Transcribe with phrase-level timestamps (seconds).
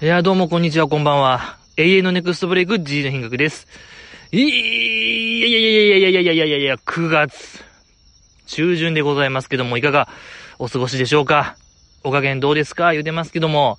[0.00, 1.56] いや、どうもこんにちは、こんばんは。
[1.76, 3.66] 永遠のネクストブレイク G の品格です。
[4.30, 7.64] いやいやいやいやいやいやいやいやいやいや、9月
[8.46, 10.08] 中旬でございますけども、いかが
[10.60, 11.56] お過ごしでしょうか？
[12.04, 12.92] お加減どうですか？
[12.92, 13.76] 言うてますけども、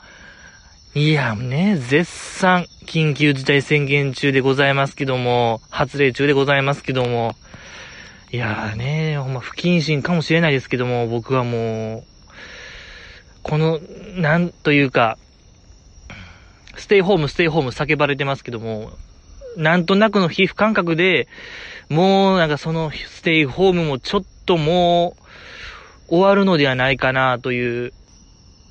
[0.94, 7.36] いや、ね、絶賛、緊急事態宣言中でございますけども、発令中でございますけども、
[8.30, 12.04] いやーね、ほんま不謹慎かもしれないですけども、僕はもう、
[13.42, 13.80] この、
[14.18, 15.18] なんというか、
[16.80, 18.92] ステイホーム、ステイホーム叫ばれてますけども、
[19.58, 21.28] なんとなくの皮膚感覚で、
[21.90, 25.16] もうなんかそのステイホームもちょっとも
[26.08, 27.94] う終わるのではないかなという、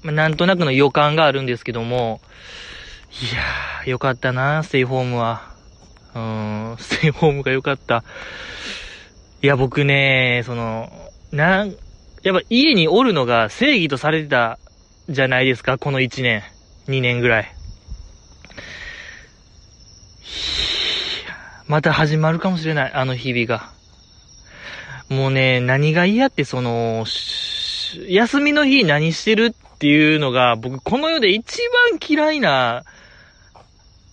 [0.05, 2.21] なんとなくの予感があるんですけども、
[3.11, 5.43] いやー、よかったな、ステイホームは。
[6.15, 8.05] うーん、ステイホームがよかった。
[9.43, 10.91] いや、僕ね、その、
[11.33, 11.75] なん、
[12.23, 14.59] やっぱ家におるのが正義とされてた
[15.09, 16.43] じゃないですか、この1年、
[16.89, 17.58] 2年ぐらい。
[21.67, 23.71] また始まるかもしれない、あの日々が。
[25.09, 27.05] もうね、何が嫌ってその、
[28.09, 31.59] 休みの日何してるっていうのが、僕この世で一
[31.91, 32.85] 番嫌いな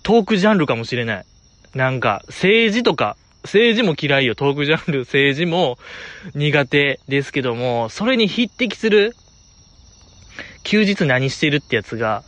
[0.04, 1.26] トークジャンルかもしれない。
[1.74, 5.78] なんか、政治とか、政治も嫌いよ、トークジャンル、政治も
[6.34, 9.16] 苦手ですけども、それに匹敵する、
[10.64, 12.24] 休日何してるってやつが、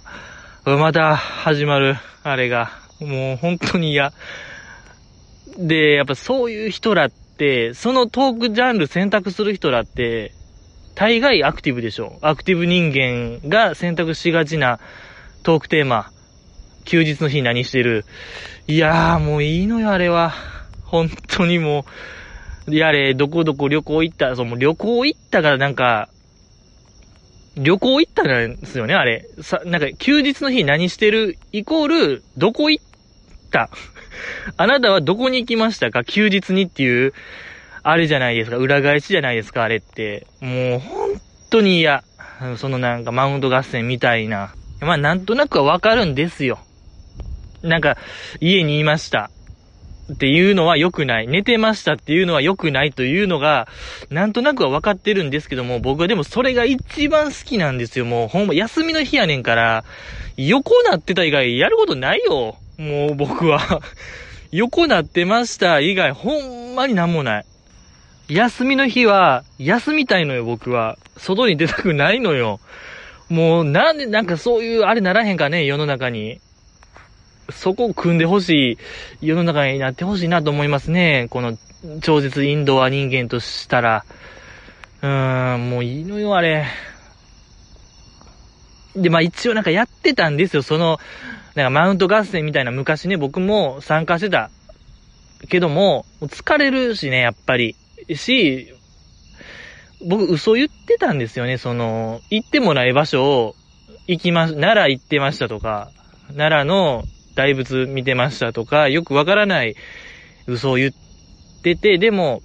[0.65, 4.13] また始まる、あれが、もう本当に嫌。
[5.57, 10.31] で、やっぱそういう人らって、そのトークジャンル選択する人らって、
[10.95, 12.17] 大概アクティブでしょ。
[12.21, 14.79] アクティブ人間が選択しがちな
[15.43, 16.11] トークテーマ。
[16.85, 18.05] 休日の日何してる
[18.65, 20.33] いやーもういいのよ、あれは。
[20.85, 21.85] 本当にも
[22.67, 22.75] う。
[22.75, 26.09] やれ、どこどこ旅行行った、そう、もう旅行行ったからなんか、
[27.57, 29.25] 旅行行ったんですよね、あれ。
[29.41, 32.85] さ、なんか、休日の日何してるイコール、どこ行っ
[33.51, 33.69] た？
[34.57, 36.03] あなたはどこに行きましたか？
[36.03, 37.13] 休日にっていう、
[37.83, 38.57] あれじゃないですか。
[38.57, 40.27] 裏返しじゃないですか、あれって。
[40.41, 42.03] もう、本当に嫌。
[42.57, 44.53] そのなんか、マウント合戦みたいな。
[44.81, 46.59] まあ、なんとなくはわかるんですよ。
[47.63, 47.97] なんか、
[48.39, 49.31] 家にいました。
[50.11, 51.27] っていうのは良くない。
[51.27, 53.67] 寝てましたっていうのは良くないというのが、
[54.09, 58.05] なんとなくは分かってるんですけども、僕はでもそれが一番好きなんですよ。
[58.05, 59.83] もうほんま休みの日やねんから、
[60.37, 62.55] 横なってた以外やることないよ。
[62.77, 63.81] もう僕は。
[64.51, 67.45] 横なってました以外ほんまになんもない。
[68.29, 70.97] 休みの日は、休みたいのよ、僕は。
[71.17, 72.59] 外に出たくないのよ。
[73.29, 76.39] もう、なんで、なんかそういう、あれならへんかね、世の中に。
[77.49, 78.77] そこを組んでほし
[79.21, 81.27] い世の中になってほしいなと思いますね。
[81.29, 81.57] この
[82.01, 84.05] 超絶インドア人間としたら。
[85.01, 86.65] うーん、もういいのよ、あれ。
[88.95, 90.61] で、まあ一応なんかやってたんですよ。
[90.61, 90.99] その、
[91.55, 94.49] なんかマウント合戦みたいな昔ね、僕も参加してた。
[95.49, 97.75] けども、疲れるしね、やっぱり。
[98.15, 98.73] し、
[100.05, 101.57] 僕嘘言ってたんですよね。
[101.57, 103.55] その、行ってもない場所を
[104.07, 105.91] 行きま、奈良行ってましたとか、
[106.35, 107.03] 奈良の
[107.37, 109.75] 大仏見てましたとか、よくわからない
[110.47, 110.91] 嘘を言っ
[111.61, 112.41] てて、でも、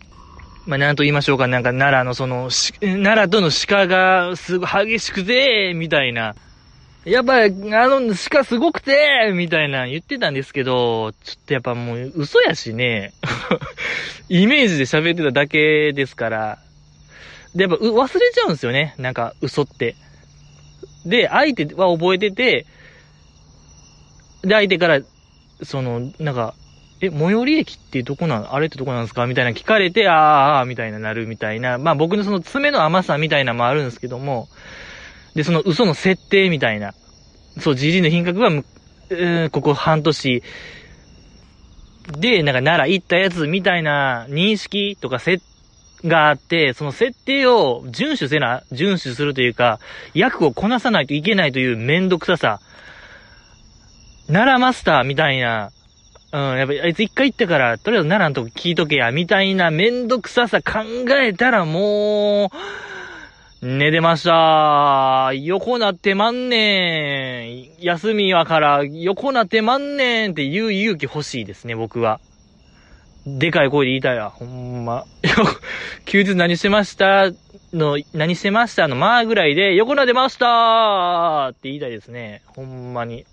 [0.67, 6.37] まあ、なんと言いましょうか、なんか奈良のその、奈良との鹿がすごい激しくて、みたいな。
[7.07, 13.13] やっぱ、あの鹿すごくて、みたいな言ってたんですけど、ちょっとやっぱもう嘘やしね。
[14.29, 16.59] イメージで喋ってただけですから。
[17.55, 18.95] で、やっぱ忘れちゃうんですよね。
[18.99, 19.97] なんか嘘って。
[21.07, 22.67] で、相手は覚えてて、
[24.43, 25.01] で、相手から、
[25.63, 26.55] その、なんか、
[27.01, 29.27] え、最寄り駅ってどこなんあれってどこなんですか？
[29.27, 31.79] みたいな聞かれて、あーあ、みたいななるみたいな。
[31.79, 34.49] まあ僕のその爪の甘さみたいなのもあるんですけども、
[35.35, 36.95] で、その嘘の設定みたいな。
[37.59, 38.65] そう、GG の品格はむ、
[39.11, 40.43] うーんここ半年、
[42.21, 45.45] で、なんか奈良行ったやつみたいな認識とか設
[46.05, 49.81] があって、その設定を遵守せな、遵守するというか、
[50.15, 52.61] 役をこなさないといけないというめんどくささ。
[54.29, 55.71] 奈良マスターみたいな、
[56.33, 60.81] うん、やっぱあいつ一回行ったから、とりあえず奈良のとこ聞いとけや、みたいなめんどくささ考
[61.21, 65.33] えたらもう、寝てました。
[65.35, 67.85] 横なってまんねん。
[67.85, 72.19] 休みはから横なってまんねんって言う勇気欲しいですね、僕は。
[73.25, 75.05] でかい声で言いたいわ、ほんま。
[76.07, 77.31] 休日何してました
[77.73, 82.43] の、何してましたの、まあぐらいで、横なってましたって言いたいですね。
[82.47, 83.25] ほんまに。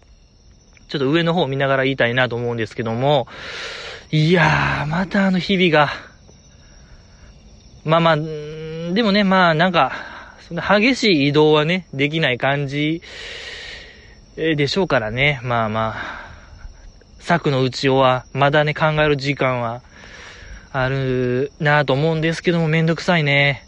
[0.89, 3.27] ちょっと上の方を見ながら言いたいなと思うんですけども、
[4.11, 5.93] いやー、またあの日々が、
[7.85, 9.93] まあまあ、でもね、まあなんか、
[10.47, 13.03] そんな激しい移動はね、できない感じ
[14.35, 15.39] でしょうからね。
[15.43, 16.29] まあまあ。
[17.19, 19.83] 策のうちは、まだね、考える時間は、
[20.71, 23.67] あるなぁと思うんですけども、めんどくさいね。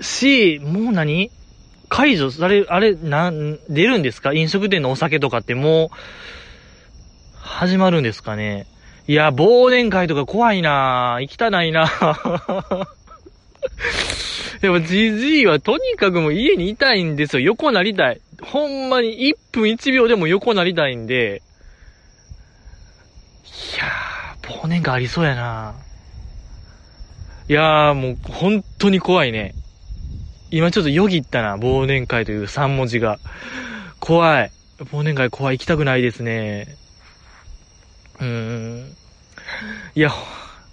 [0.00, 1.30] し、もう何？
[1.90, 4.32] 解除され、あれ、なん、出るんですか？
[4.32, 5.88] 飲食店のお酒とかってもう、
[7.36, 8.66] 始まるんですかね？
[9.08, 11.22] いや、忘年会とか怖いなぁ。
[11.22, 12.86] 行きたないなぁ。
[14.62, 17.40] でも、じじいはとにかくもう家にいたいんですよ。
[17.40, 18.20] 横なりたい。
[18.40, 21.42] ほんまに1分1秒でも横なりたいんで。
[23.74, 25.74] いやー、忘年会ありそうやな
[27.48, 29.54] いやー、もう本当に怖いね。
[30.50, 33.18] 今ちょっとよぎったな、忘年会という3文字が。
[34.00, 34.50] 怖い。
[34.80, 35.58] 忘年会怖い。
[35.58, 36.76] 行きたくないですね。
[38.20, 38.96] うーん。
[39.94, 40.10] いや、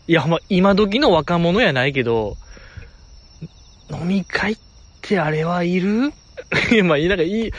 [0.08, 2.38] いや、ほんま、今時の若者やないけど、
[3.92, 4.58] 飲み会っ
[5.02, 6.14] てあれはいる？
[6.72, 7.52] いや、まあ、なんかいい、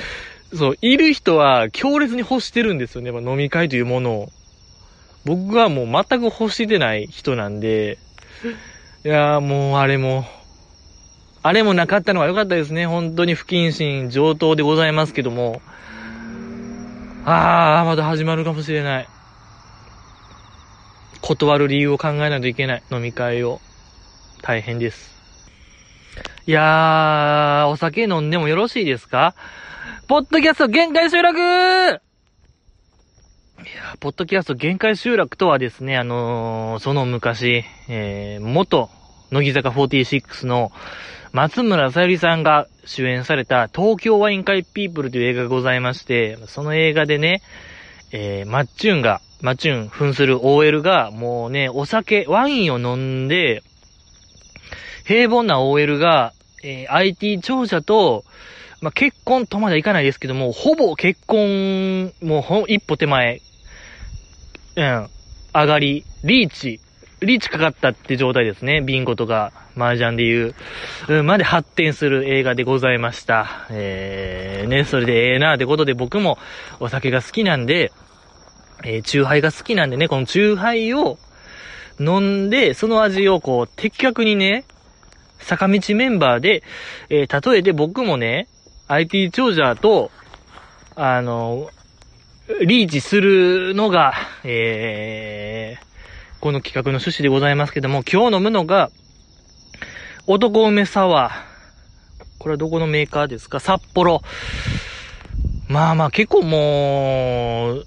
[0.55, 4.29] そう、いる人は強烈に欲してるんですよね、まあ、飲み会というものを。
[5.25, 7.99] 僕はもう全く欲してない人なんで、
[9.05, 10.25] いやもうあれも、
[11.43, 12.87] あれもなかったのが良かったですね。
[12.87, 15.63] 本当に不謹慎上等でございますけども。
[17.25, 19.09] あー、まだ始まるかもしれない。
[21.21, 22.83] 断る理由を考えないといけない。
[22.91, 23.61] 飲み会を。
[24.43, 25.17] 大変です。
[26.47, 29.35] いやー、お酒飲んでもよろしいですか？
[30.09, 31.99] ポッドキャスト限界集落いや、
[34.01, 38.89] ポッドキャスト限界集落とはですね、あのー、その昔、えー、元、
[39.31, 40.73] 乃木坂46の
[41.33, 47.43] 松村さゆりさんが主演された東京ワイン会ピープルという映画がございまして、その映画でね、
[48.13, 53.63] えー、マッチュンが、マッチュン扮する OL が、もうね、お酒、ワインを飲んで、
[55.05, 56.33] 平凡な OL が、
[56.65, 58.25] えー IT 長者と、
[58.81, 63.43] まあ、結婚とまではいかないですけども、ほぼ結婚、もうほ、一歩手前、
[64.77, 65.09] うん、
[65.53, 66.81] 上がり、リーチ、
[67.21, 68.81] リーチかかったって状態ですね。
[68.81, 70.55] ビンゴとか、麻雀でいう、
[71.09, 73.67] うん、まで発展する映画でございました。
[73.71, 76.39] えー、ね、それでええなーってことで僕も
[76.81, 77.93] お酒が好きなんで、
[78.85, 81.19] えー、チューハイが好きなんでね、このチューハイを
[81.99, 84.65] 飲んで、その味をこう、的確にね、
[85.39, 86.63] 坂道メンバーで、
[87.11, 88.49] えー、例えて僕もね、
[88.87, 90.11] IT 長者と、
[90.95, 91.71] あの、
[92.61, 95.89] リーチするのが、えー、
[96.41, 98.91] この企画の趣旨でございますけども、今日飲むのが、
[100.29, 101.35] 男梅サワー。
[102.39, 103.59] これはどこのメーカーですか？
[103.59, 104.23] 札幌。
[105.69, 107.87] まあまあ結構もう、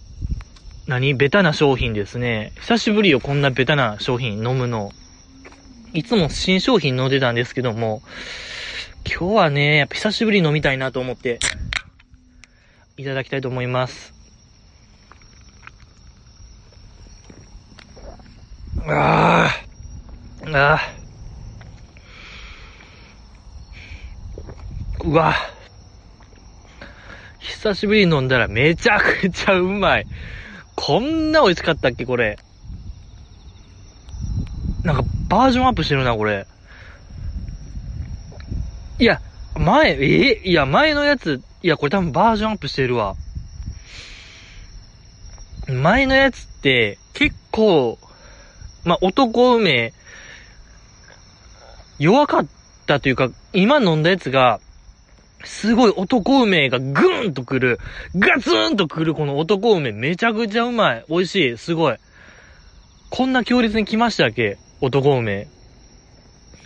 [0.85, 1.13] 何？
[1.13, 2.51] ベタな商品ですね。
[2.59, 4.91] 久しぶりよ、こんなベタな商品飲むの。
[5.93, 8.01] いつも新商品飲んでたんですけども、
[9.05, 11.39] 今日はね、やっぱ久しぶりに飲みたいなと思って、
[12.97, 14.13] いただきたいと思います。
[18.87, 19.47] あ
[20.45, 20.79] あ、ああ。
[25.03, 25.35] うわ。
[27.39, 30.07] 久しぶりに飲んだらめちゃくちゃうまい。
[30.75, 32.39] こんな美味しかったっけ、これ。
[34.83, 36.47] なんか、バージョンアップしてるな、これ。
[38.97, 39.21] いや、
[39.55, 40.41] 前、え？
[40.43, 43.15] いや、前のやつ、いや、これ多分バージョンアップしてるわ。
[45.67, 47.99] 前のやつって、結構、
[48.83, 49.93] まあ、男梅、
[51.99, 52.47] 弱かっ
[52.87, 54.59] たというか、今飲んだやつが、
[55.43, 57.79] すごい男梅がグーンとくる、
[58.15, 61.05] ガツンとくるこの男梅めちゃくちゃうまい。
[61.09, 61.57] 美味しい。
[61.57, 61.97] すごい。
[63.09, 64.57] こんな強烈に来ましたっけ？
[64.81, 65.47] 男梅。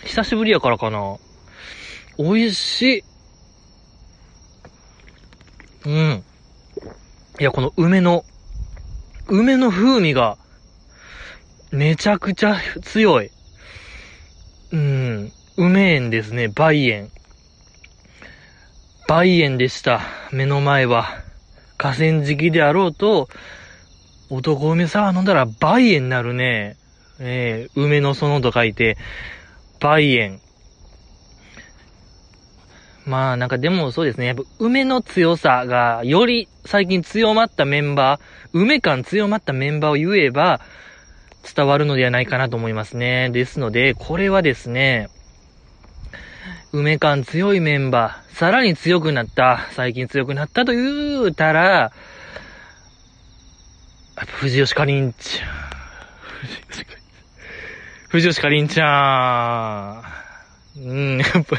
[0.03, 1.17] 久しぶりやからかな。
[2.17, 3.03] 美味しい。
[5.85, 6.23] うん。
[7.39, 8.23] いや、この梅の、
[9.27, 10.37] 梅の風味が、
[11.75, 13.29] めちゃくちゃ強い。
[14.71, 15.31] うん。
[15.57, 16.45] 梅園ですね。
[16.45, 17.09] 梅園。
[19.09, 19.99] 梅園でした。
[20.31, 21.05] 目の前は。
[21.77, 23.27] 河川敷であろうと、
[24.29, 26.77] 男梅サワー飲んだら梅園になるね。
[27.19, 28.95] えー、梅の園と書いて、
[29.81, 30.39] 梅園。
[33.05, 34.27] まあなんかでもそうですね。
[34.27, 38.21] やっぱ梅の強さがより最近強まったメンバー、
[38.53, 40.61] 梅感強まったメンバーを言えば
[41.45, 43.29] 伝わるのではないかなと思いますね。
[43.29, 45.09] ですので、これはですね、
[46.71, 51.91] 梅感強いメンバー、さらに強くなった、最近強くなったと言うたら、
[54.15, 55.49] 藤吉かりんちゃん。
[58.09, 60.01] 藤吉かりんちゃ
[60.75, 60.79] ん。
[60.79, 61.57] うん、やっぱ、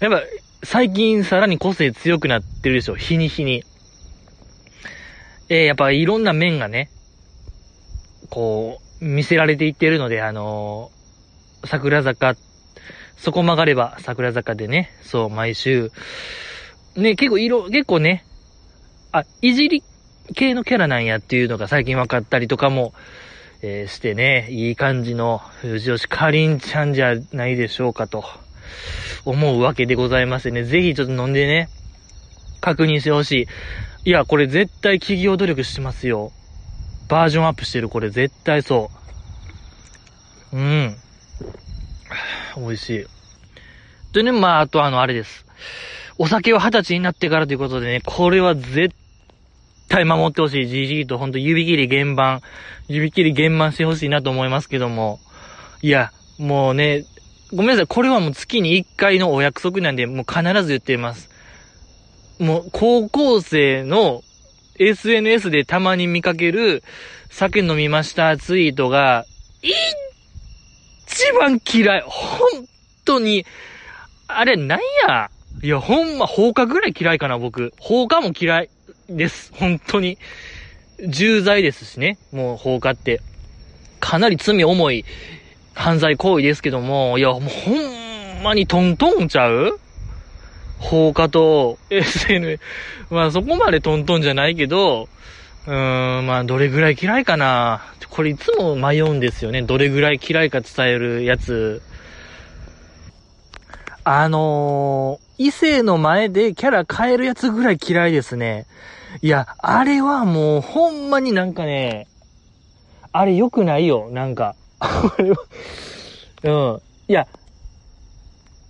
[0.00, 0.22] やっぱ、
[0.64, 2.96] 最近さらに個性強くなってるでしょ。
[2.96, 3.62] 日に日に。
[5.48, 6.90] えー、やっぱいろんな面がね、
[8.30, 12.34] こう、見せられていってるので、あのー、桜坂、
[13.16, 15.90] そこ曲がれば桜坂でね、そう、毎週、
[16.96, 18.24] ね、結構色、結構ね、
[19.12, 19.82] あ、いじり
[20.34, 22.92] 系のキャラなんやっていうのが最近分かったりとかも、
[23.62, 28.24] えー、してね、いい感じの藤吉かりんちゃんじゃないでしょうかと、
[29.24, 31.68] 思うわけでございましてね、ぜひちょっと飲んでね、
[32.60, 33.46] 確認してほし
[34.04, 34.10] い。
[34.10, 36.32] いや、これ絶対企業努力してますよ。
[37.08, 38.90] バージョンアップしてる、これ絶対そ
[40.52, 40.56] う。
[40.56, 40.96] うん。
[42.56, 43.06] 美味しい。
[44.12, 45.46] でね、まあ、あとあの、あれです。
[46.18, 48.94] お酒を二十歳になってからということでね、これは絶
[49.88, 50.66] 対守ってほしい。
[50.66, 52.40] じじいとほんと指切り原版、
[52.88, 55.20] 指切り原版してほしいなと思いますけども。
[55.82, 57.04] いや、もうね、
[57.52, 57.86] ごめんなさい。
[57.86, 61.28] これはもう月に一回のお約束なんで、もう必ず言っています。
[62.38, 64.22] もう、高校生の
[64.78, 66.82] SNS でたまに見かける、
[67.30, 69.26] 酒飲みましたツイートが、
[69.62, 72.04] 一番嫌い。
[72.06, 72.66] 本
[73.04, 73.46] 当に、
[74.28, 75.30] あれ、なんや？
[75.62, 77.72] いや、ほんま、放火ぐらい嫌いかな、僕。
[77.78, 78.70] 放火も嫌い
[79.08, 79.52] です。
[79.54, 80.18] 本当に。
[81.08, 82.18] 重罪ですしね。
[82.32, 83.20] もう放火って。
[84.00, 85.04] かなり罪重い
[85.74, 89.78] 犯罪行為ですけども、いや、もうほんまにトントンちゃう？
[90.78, 92.60] 放火と SNS、
[93.10, 95.08] まあそこまでトントンじゃないけど、
[95.66, 97.82] うーん、まあどれぐらい嫌いかな。
[98.10, 99.62] これいつも迷うんですよね。
[99.62, 101.82] どれぐらい嫌いか伝えるやつ。
[104.04, 108.66] あのー、異性の前でキャラ変えるやつぐらい嫌いですね。
[109.20, 112.06] いや、あれはもうほんまになんかね、
[113.12, 114.54] あれ良くないよ、なんか。
[116.44, 116.80] うん。
[117.08, 117.26] いや、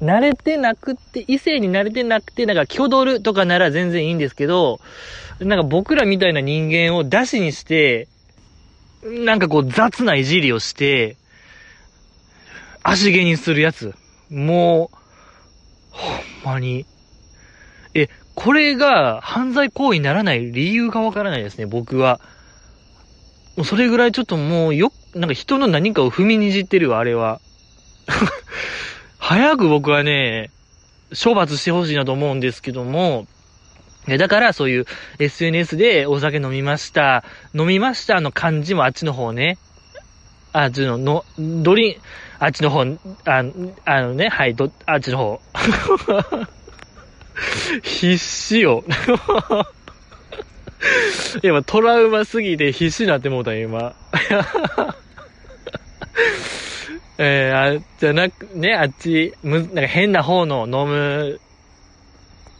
[0.02, 4.80] 慣れてなくって、異性に慣れてなくて、なんか、挙取るとかなら全然いいんですけど、
[5.40, 8.08] なんか僕らみたいな人間を出しにして、
[9.02, 11.16] なんかこう雑ないじりをして、
[12.82, 13.94] 足毛にするやつ。
[14.30, 14.96] もう、
[15.90, 16.84] ほんまに。
[17.94, 22.20] え、これが犯罪行為にならない理由がわからないですね、僕は。
[23.56, 27.40] もうそれぐらいちょっともうよ、なんか人の何かを踏みにじってるわ、あれは。
[29.18, 30.50] 早く僕はね、
[31.22, 33.26] 処罰してほしいなと思うんですけども、
[34.06, 34.86] だからそういう
[35.18, 39.58] SNS でお酒飲みました、飲みましたの漢字もあっちの方ね、
[40.52, 41.96] あっちの、の、ドリン、
[42.38, 42.82] あっちの方、
[43.24, 43.44] あ
[43.84, 45.40] あのね、はい、ど、あっちの方。
[47.82, 48.84] 必死よ。
[51.42, 53.94] 今、トラウマすぎて必死になってもうた今。
[57.18, 61.40] えー、あ、じゃなく、ね、あっち、む、なんか変な方の飲む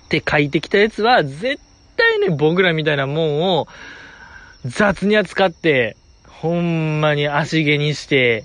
[0.06, 1.60] って書いてきたやつは、絶
[1.96, 3.66] 対ね、僕らみたいなもんを
[4.64, 5.96] 雑に扱って、
[6.28, 8.44] ほんまに足毛にして、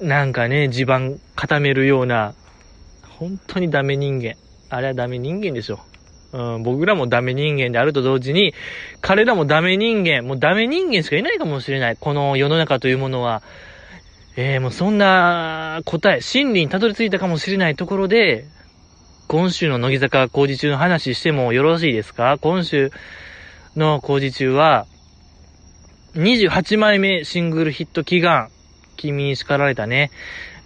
[0.00, 2.34] なんかね、地盤固めるような、
[3.18, 4.34] 本当にダメ人間。
[4.70, 5.80] あれはダメ人間でしょ。
[6.32, 8.54] うん、僕らもダメ人間であると同時に、
[9.00, 11.96] 彼らもダメ人間、もうダメ人間しかいないかもしれない。
[11.96, 13.42] この世の中というものは。
[14.36, 18.46] えー、もうそんな答え、真理にたどり着いたかもしれないところで、
[19.28, 22.36] 今週の乃木坂工事中の話してもよろしいですか？
[22.40, 22.90] 今週
[23.76, 24.86] の工事中は、
[26.14, 28.50] 28枚目シングルヒット祈願、
[28.96, 30.10] 君に叱られたね、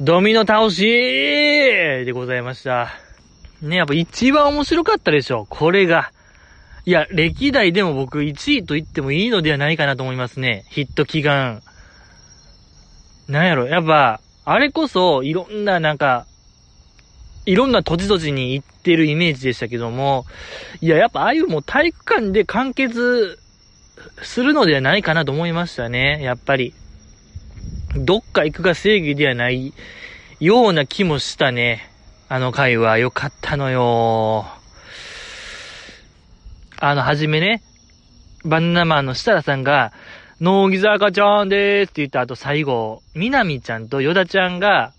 [0.00, 2.90] ドミノ倒しでございました。
[3.60, 6.10] ね、やっぱ一番面白かったでしょ、これが。
[6.86, 10.64] いや、歴代でも僕1位と言ってもいいのではないかなと思いますね。
[10.70, 11.60] ヒット祈願。
[13.28, 16.26] なんやろ、やっぱ、あれこそ、いろんななんか、
[17.44, 20.26] いろんな土地土地に行ってるイメージでしたけども、
[20.80, 23.38] いや、やっぱああいうもう体育館で完結
[24.22, 26.74] するのではないかなと思いましたね、やっぱり。
[27.96, 29.72] どっか行くが正義ではない
[30.40, 31.90] ような気もしたね。
[32.28, 34.46] あの回は良かったのよ。
[36.80, 37.62] あの、はじめね、
[38.44, 39.92] バナナマンの設楽さんが、
[40.40, 44.92] ノーギザ赤ちゃんでーすって言った後最後、みなみちゃんとヨダちゃんが、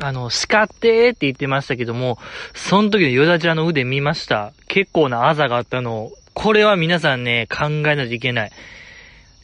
[0.00, 2.18] あの、叱ってーって言ってましたけども、
[2.54, 4.52] その時のヨダちゃんの腕見ました。
[4.66, 8.50] 結構なあざがあったのこれは皆さんね、考えないといけない。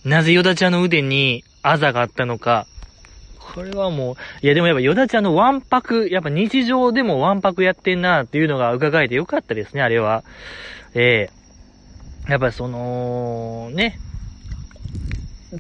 [0.05, 2.67] なぜヨダちゃんの腕にあざがあったのか。
[3.39, 10.25] これはもう、いやでもやっぱヨダちゃんのワンパク、やっぱ日常でもワンパクやってんなっていうのが伺えてよかったですね、あれは。
[10.95, 11.31] え
[12.25, 13.99] えー、やっぱその、ね、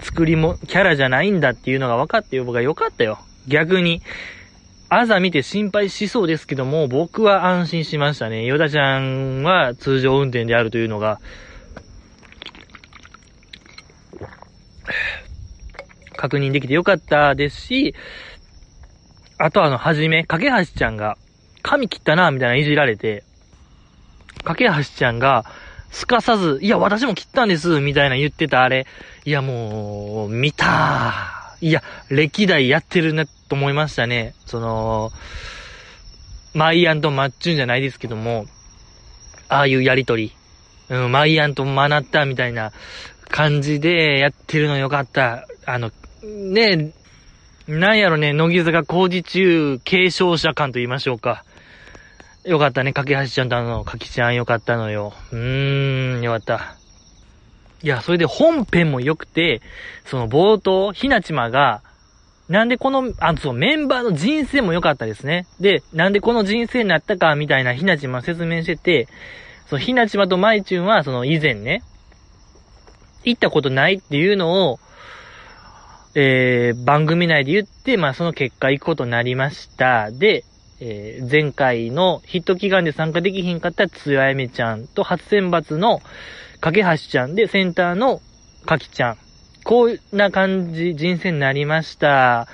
[0.00, 3.18] 作りも、キャラじゃないんだっていうのが分かってよ、僕は良かったよ。
[3.46, 4.02] 逆に。
[4.88, 8.44] 朝見て心配しそうですけども、僕は安心しましたね。
[8.44, 11.20] ヨダちゃんは通常運転であるというのが、
[16.16, 17.94] 確認できてよかったですし、
[19.38, 21.16] あとあの、はじめ、架橋ちゃんが、
[21.62, 23.24] 髪切ったな、みたいないじられて、
[24.44, 25.44] 架橋ちゃんが、
[25.90, 28.86] すかさず、いや、私も切ったんです、みたいな言ってたあれ、
[29.25, 34.35] いや、もう、見たいや、歴代やってるな、と思いましたね。
[34.45, 35.12] その、
[36.52, 38.47] マイアンとマッチュンじゃないですけども、
[39.49, 40.33] ああいうやりとり。
[40.90, 42.73] うん、マイアンとマナッタみたいな
[43.31, 45.47] 感じでやってるのよかった。
[45.64, 45.90] あの、
[46.23, 46.93] ね
[47.66, 51.45] なんやろね、乃木坂工事中継承者感と言いましょうか。
[52.45, 55.14] よかったね、かけはしちゃんとあの、かきちゃんよかったのよ。
[55.33, 56.76] うーん、よかった。
[57.84, 59.60] いや、それで本編も良くて、
[60.06, 61.82] その冒頭、ひなちまが、
[62.48, 65.46] なんでこの、あ、そう、メンバーの人生も良かったですね。
[65.60, 69.06] で、なんでこの人生になったか、みたいなひなちま説明してて、
[69.66, 71.82] そのひなちまとまいちゅんは、その以前ね、
[73.22, 74.80] 行ったことないっていうのを、
[76.14, 80.10] えー、番組内で言って、まあその結果行くことになりました。
[80.10, 80.44] で、
[80.80, 86.00] えー、前回のヒット祈願で参加できひんかったつやめちゃんと初選抜の
[86.64, 88.23] かけはしちゃんでセンターの
[88.64, 89.18] かきちゃん。
[89.64, 92.49] こうな感じ、人生になりました。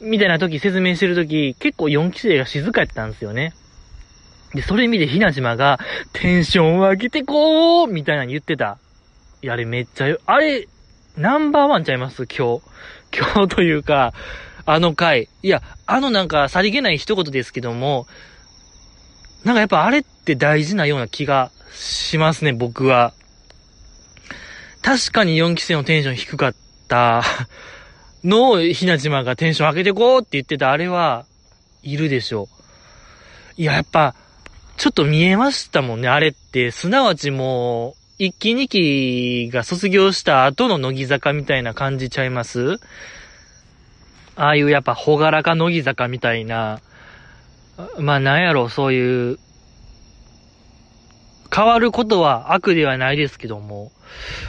[0.00, 3.52] みたいな時、説明してる時、結構4期生が静かやったんですよね。
[4.54, 5.78] で、それ見てひなじまが、
[6.14, 8.76] テンションを上げてこうみたいなの言ってた。
[9.40, 10.66] いや、あれめっちゃよ、あれ、
[11.16, 12.26] ナンバーワンちゃいます？
[12.26, 12.62] 今日。
[13.16, 14.14] 今日というか、
[14.66, 15.28] あの回。
[15.44, 18.08] いや、あのなんか、さりげない一言ですけども、
[19.44, 23.12] なんかやっぱあれって大事なような気がしますね、僕は。
[24.82, 26.54] 確かに4期生のテンション低かっ
[26.88, 27.22] た
[28.24, 31.26] のを、ひなじまがテンション上げてこうって言ってたあれは、
[31.82, 32.48] いるでしょ
[33.58, 33.62] う。
[33.62, 34.14] いや、やっぱ、
[34.76, 36.70] ちょっと見えましたもんね、あれって。
[36.70, 42.78] すなわちもう、一期二期が卒業した後の乃木坂みたいな感じちゃいます？
[44.36, 46.80] ああいうやっぱほがらか乃木坂みたいな、
[47.98, 49.38] まあなんやろ、そういう、
[51.54, 53.90] 変わることは悪ではないですけども、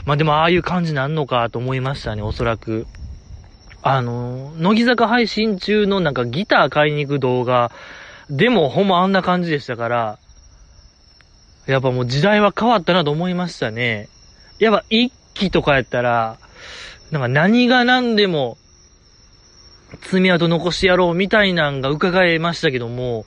[0.05, 2.85] まあでもああいう感じなんのかと思いましたね、おそらく。
[3.83, 7.71] あの、乃木坂配信中のなんかギター買いに行く動画、
[8.29, 10.19] でもほんまあんな感じでしたから、
[11.65, 14.07] やっぱもう時代は変わったなと思いましたね。
[14.59, 16.37] やっぱ一期とかやったら、
[17.11, 18.57] なんか何が何でも、
[20.01, 23.25] 爪痕残しやろうみたいなんが伺えましたけども、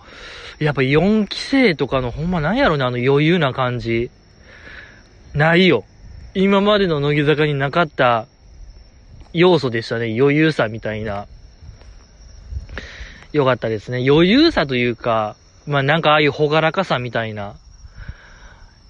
[0.59, 4.11] やっぱ4期生とかのほんまなんやろね、あの余裕な感じ。
[5.35, 5.85] ないよ。
[6.35, 8.27] 今までの乃木坂になかった
[9.33, 10.17] 要素でしたね。
[10.19, 11.27] 余裕さみたいな。
[13.33, 14.05] よかったですね。
[14.09, 15.37] 余裕さというか、
[15.67, 17.57] まあなんかああいうほがらかさみたいな。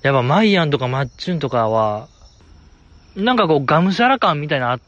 [0.03, 2.09] やっぱマイアンとかマッチュンとかは、
[3.17, 4.81] なんかこう、がむしゃら感みたいなあっ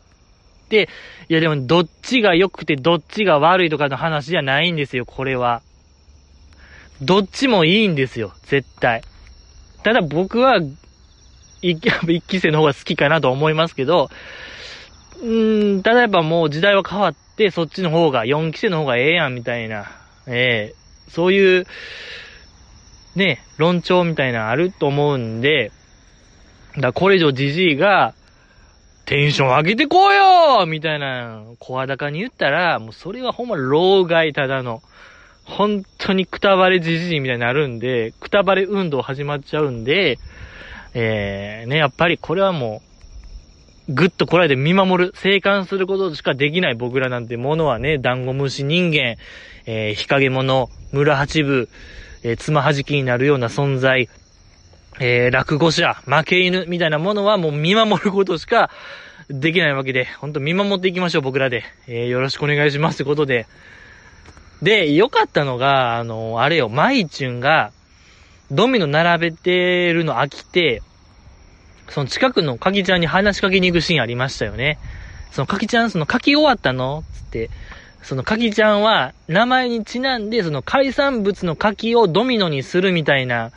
[0.68, 0.90] て、
[1.28, 5.62] いやでもどっちが良くてどっちが悪いとかの話じゃないんですよ、これは。
[7.02, 9.02] どっちもいいんですよ、絶対。
[9.82, 10.60] ただ僕は、
[11.62, 14.08] 一期生の方が好きかなと思いますけど、
[15.22, 19.90] うん、ただやっぱもう時代は変わって、そっちの方が、4期生の方がええやん、みたいな。
[20.26, 21.66] ええそういう、
[23.14, 25.72] ね、論調みたいなのあると思うんで、
[26.78, 28.14] だこれ以上じじいが、
[29.06, 34.82] テンション上げてこうよみたいな、声高に言ったら、もうそれはほんま老害ただの、
[35.46, 40.18] 本当にくたばれじじいみたいになるんで、くたばれ運動始まっちゃうんで、
[40.92, 42.82] えー、ね、やっぱりこれはも
[43.88, 49.16] う、ぐっとこらえて見守る、生還することしかできない僕らなんてものはね、ダンゴムシ人間、
[49.66, 51.68] えー、日陰者、村八部、
[52.24, 54.08] えー、つまはじきになるような存在、
[54.98, 58.70] えー、落語者、負け犬みたいなものはもう見守ることしか
[59.28, 61.62] できないわけで、ほんと見守っていきましょう、僕らで。
[61.86, 63.46] えー、よろしくお願いしますってことで。
[64.62, 67.72] で、良かったのが、あの、あれよ、マイチュンが、
[68.50, 70.82] ドミノ並べてるの飽きて、
[71.88, 74.78] その近くのカキちゃんに話しかけに行くシーンありましたよね。
[75.32, 77.04] そのカキちゃん、その書き終わったの？
[77.12, 77.50] つって、
[78.02, 83.50] その柿ちゃんは、名前にちなんで、その海産物の柿をドミノにするみたいな、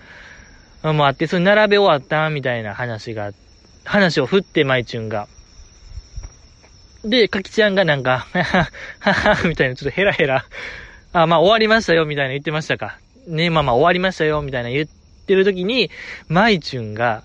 [0.81, 3.31] もあって、それ並べ終わったみたいな話が、
[3.85, 5.27] 話を振って、マイチュンが。
[7.05, 10.45] で、柿ちゃんがなんか、はは、はは、みたいな、ちょっとヘラヘラ、
[11.13, 12.99] あ、まあ終わりましたよ、みたいな言ってましたか。
[13.27, 14.87] ね、まあまあ終わりましたよ、みたいな言っ
[15.25, 15.89] てる時に、
[16.27, 17.23] マイチュンが、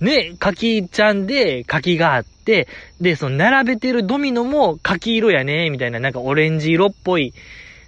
[0.00, 2.68] ね、柿ちゃんで柿があって、
[3.00, 7.32] で、その並べてるドミノも柿色やね、みたいな、なんかオレンジ色っぽい、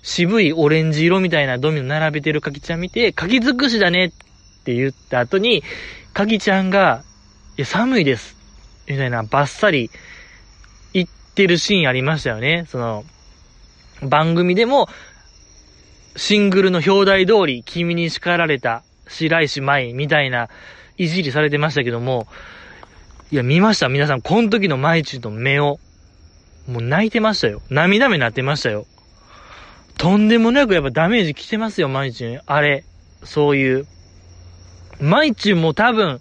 [0.03, 4.11] 渋いオレンジ色みたいなドミノ並べてる柿ちゃん見て、柿尽くしだねっ
[4.65, 5.63] て言った後に、
[6.13, 7.03] 柿ちゃんが、
[7.57, 8.37] いや、寒いです。
[8.89, 9.91] みたいな、バッサリ
[10.93, 12.65] 言ってるシーンありましたよね。
[12.69, 13.05] その、
[14.03, 14.89] 番組でも、
[16.17, 20.49] シングルの表題通り、君に叱られた、白石舞みたいな、
[20.97, 22.27] いじりされてましたけども、
[23.31, 23.89] いや、見ました？
[23.89, 25.79] 皆さん、この時の舞中の目を。
[26.69, 27.63] もう泣いてましたよ。
[27.71, 28.87] 涙目なってましたよ。
[29.99, 32.41] とんでもなくやっぱダメージ来てますよ、舞中。
[32.47, 32.85] あれ。
[33.23, 33.87] そういう。
[35.01, 36.21] 舞中も多分、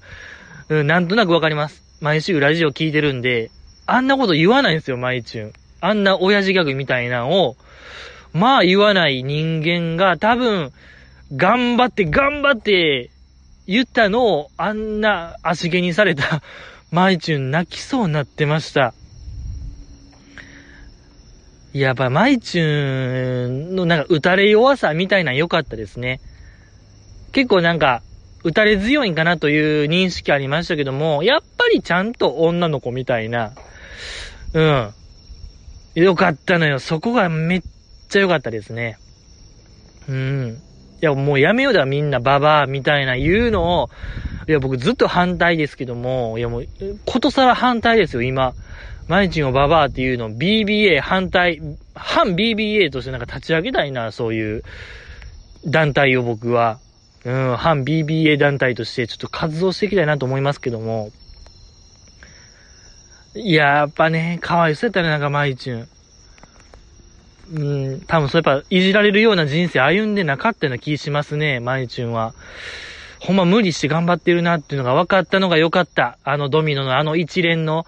[0.70, 1.84] うん、なんとなくわかります。
[2.00, 3.52] 毎週ラジオ聞いてるんで、
[3.86, 5.52] あんなこと言わないんですよ、毎週。
[5.82, 7.58] あんな親父ギャグみたいなのを、
[8.34, 10.72] まあ言わない人間が多分、
[11.36, 13.12] 頑張って頑張って
[13.68, 16.42] 言ったのをあんな足毛にされた
[16.92, 18.94] マイチュン泣きそうになってました。
[21.72, 26.20] やっぱマイチュンのなんか打たれ弱さみたいな良かったですね。
[27.32, 28.02] 結構なんか、
[28.44, 33.52] 打たれ強いんかなという認識ありましたけども、やっぱりちゃんと女の子みたいな、
[34.54, 34.94] うん。
[35.94, 36.80] よかったのよ。
[36.80, 37.62] そこがめっ
[38.10, 38.98] ちゃ良かったですね。
[40.10, 40.62] うん。
[41.02, 43.90] いや、もうやめようだ、みんなババアみたいな言うのを、
[44.48, 46.68] いや、僕ずっと反対ですけども、いやもう、
[47.06, 48.54] ことさら反対ですよ、今。
[49.08, 51.62] マイチンをババアっていうのを BBA 反対、
[51.96, 54.64] 反 BBA としてなんか立ち上げたいな、そういう
[55.66, 56.80] 団体を僕は。
[57.26, 61.12] うん、反 BBA 団体としてちょっと活動していきたいなと思いますけども。
[63.36, 65.88] いや、やっぱね、かわいそうやったね、なんか、マイチュン。
[67.52, 72.34] うん、多分そうやっぱ、いじられるような人生歩んでなかったような気しますね、マイチュンは。
[73.20, 76.18] ほんま無理して頑張ってるなっていうのが分かったのが良かった。
[76.24, 77.86] あのドミノのあの一連の、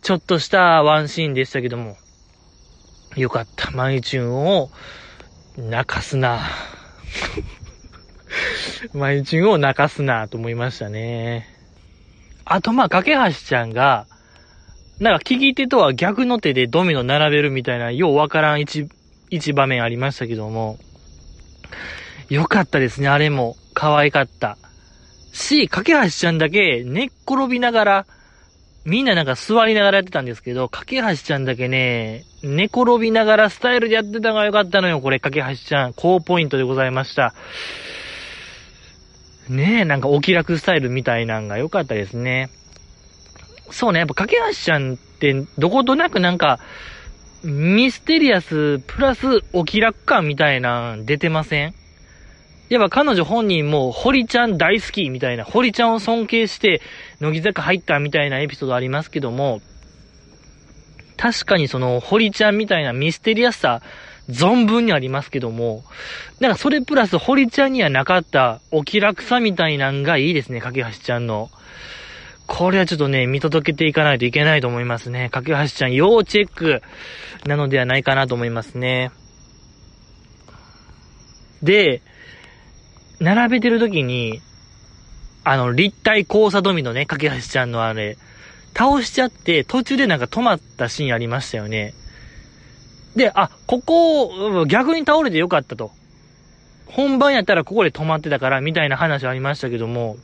[0.00, 1.96] ちょっとしたワンシーンでしたけども。
[3.16, 3.70] よかった。
[3.70, 4.70] マイチュンを、
[5.56, 6.40] 泣かすな。
[8.94, 11.46] マイチュンを泣かすなと思いましたね。
[12.44, 14.06] あと、まあ、架橋ちゃんが、
[14.98, 18.88] なんか、聞き手とは逆の手でドミノ並べるみたいな、ようわからん一、
[19.32, 20.78] 一場面ありましたけども、
[22.28, 23.56] よかったですね、あれも。
[23.72, 24.58] 可愛かった。
[25.32, 28.06] し、架橋ちゃんだけ寝っ転びながら、
[28.84, 35.94] みんななんか座りながらやってたんですけど、架橋ちゃんだけね、寝転びながらスタイルでやってたのが良かったのよ、これ、架橋ちゃん。
[35.94, 37.32] 高ポイントでございました。
[39.48, 42.50] ねえ、なんかお気楽スタイルみたいなんが良かったですね。
[43.70, 46.60] そうね、やっぱ架橋ちゃんってどことなくなんか、
[47.44, 51.74] ミステリアスプラスお気楽感みたいな出てません？
[52.68, 56.80] やっぱ彼女本人も堀ちゃん大好きみたいな、堀ちゃんを尊敬して
[57.20, 59.60] 乃木坂入ったみたいなエピソードありますけども、
[61.16, 63.82] 確かにその堀ちゃんみたいなミステリアスさ、
[64.30, 65.82] 存分にありますけども、
[66.38, 71.50] なんかそれプラス堀ちゃんにはなかったお気楽さみたいなんがいいですね、架橋ちゃんの。
[72.46, 75.28] これはちょっとね、見届けていかないといけないと思いますね。
[75.30, 76.82] 架橋ちゃん要チェック
[77.46, 79.10] なのではないかなと思いますね。
[81.62, 82.02] で、
[83.20, 84.40] 並べてる時に、
[85.44, 88.16] あの、立体交差ドミノね、架橋ちゃんのあれ、
[88.76, 91.94] 倒しちゃって、途中でなんか止まったシーンありましたよね。
[93.16, 95.90] で、あ、ここ、逆に倒れてよかったと。
[96.86, 100.16] 本番やったらここで止まってたから、みたいな話ありましたけども、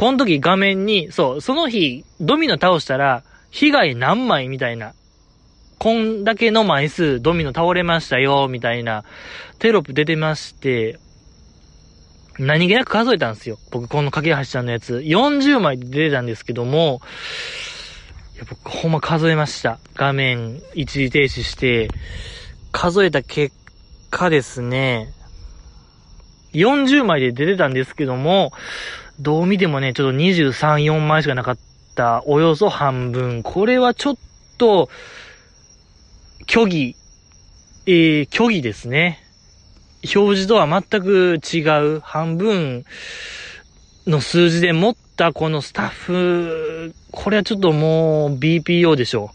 [0.00, 4.94] この時画面に、そう、その日、ドミノ倒したら、被害何枚みたいな。
[5.78, 9.04] こんだけの枚数、ドミノ倒れましたよ、みたいな、
[9.58, 10.98] テロップ出てまして、
[12.38, 13.58] 何気なく数えたんですよ。
[13.70, 14.94] 僕、この架橋ちゃんのやつ。
[15.04, 17.02] 40枚出てたんですけども、
[18.38, 19.80] や、僕ほんま数えました。
[19.96, 21.90] 画面一時停止して、
[22.72, 23.54] 数えた結
[24.08, 25.12] 果ですね、
[26.54, 28.52] 40枚で出てたんですけども、
[29.20, 31.58] どう見てもね、ちょっと23、4枚しかなかっ
[31.94, 33.42] た、およそ半分。
[33.42, 34.16] これはちょっ
[34.56, 34.88] と、
[36.48, 36.96] 虚偽、
[37.86, 39.22] えー、虚偽ですね。
[40.02, 41.60] 表示とは全く違
[41.96, 42.84] う半分
[44.06, 49.32] の数字で持ったこのスタッフ、これはちょっともう BPO でしょ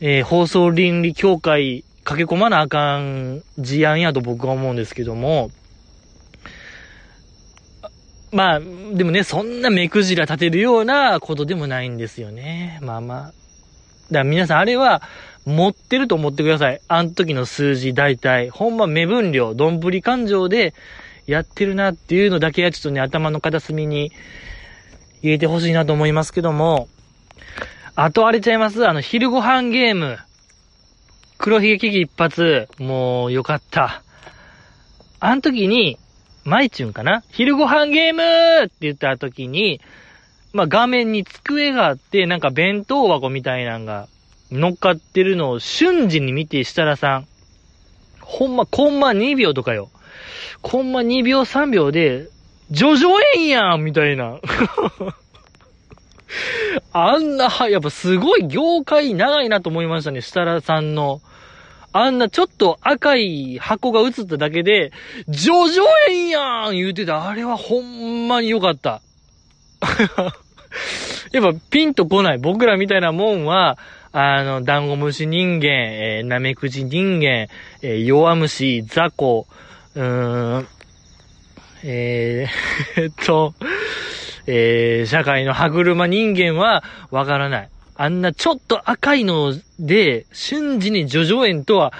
[0.00, 0.04] う。
[0.04, 5.52] えー、放送倫理協会駆け込まなあかん事案やと僕は思うんですけども、
[8.32, 12.78] まあ、でもね、そんな目くじら立てるようなことでもないんですよね。
[12.80, 13.26] まあまあ。
[13.26, 13.34] だか
[14.10, 15.02] ら皆さん、あれは、
[15.44, 16.80] 持ってると思ってください。
[16.86, 18.48] あの時の数字、大体。
[18.48, 20.72] ほんま目分量、どんぶり感情で
[21.26, 24.12] やってるなっていうのだけはちょっとね、頭の片隅に
[25.20, 26.88] 入れてほしいなと思いますけども、
[27.96, 28.86] あとあれちゃいます？
[28.86, 30.16] あの、昼ご飯ゲーム。
[31.38, 32.68] 黒ひげ危機一発。
[32.78, 34.02] もう、よかった。
[35.18, 35.98] あの時に、
[36.44, 37.22] マイチュンかな？
[37.30, 39.80] 昼ご飯ゲームって言った時に、
[40.52, 44.08] まあ、画面に机があって、なんか弁当箱みたいなのが
[44.50, 47.26] 乗っかってるのを瞬時に見て設楽さん、
[48.20, 49.90] ほんま、コンマ2秒とかよ。
[50.62, 52.28] コンマ2秒3秒で、
[52.70, 54.38] ジョジョ園やんみたいな。
[56.92, 61.20] あんな、やっぱすごい業界長いなと思いましたね、設楽さんの。
[61.92, 64.92] あんなちょっと赤い箱が映っただけで、
[65.28, 67.28] ジョジョ園やん言うてた。
[67.28, 69.02] あれはほんまに良かった。
[71.32, 72.38] やっぱピンとこない。
[72.38, 73.78] 僕らみたいなもんは、
[74.12, 79.46] あの、ダンゴムシ人間、えー、ナメクジ人間、えー、弱虫、ザコ、
[79.94, 80.68] うーん、
[81.84, 83.54] えー、 えっと、
[84.46, 87.68] えー、社会の歯車人間はわからない。
[88.02, 91.92] あんなちょっと赤いので、瞬時に叙々苑とは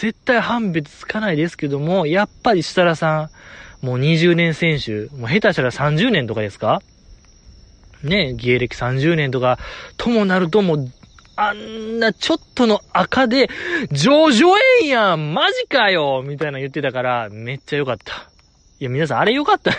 [0.00, 3.28] 絶対判別つかないですけども、やっぱり設楽さ
[3.82, 6.80] ん、もう20年選手、もう下手したら30年とかですか？
[8.02, 9.58] ね、芸歴30年とか、
[9.98, 10.88] ともなるともう、
[11.36, 13.50] あんなちょっとの赤で、
[13.92, 18.30] 上々園やんマジかよみたいな言ってたから、めっちゃ良かった。
[18.80, 19.76] いや、皆さん、あれ良かったよ。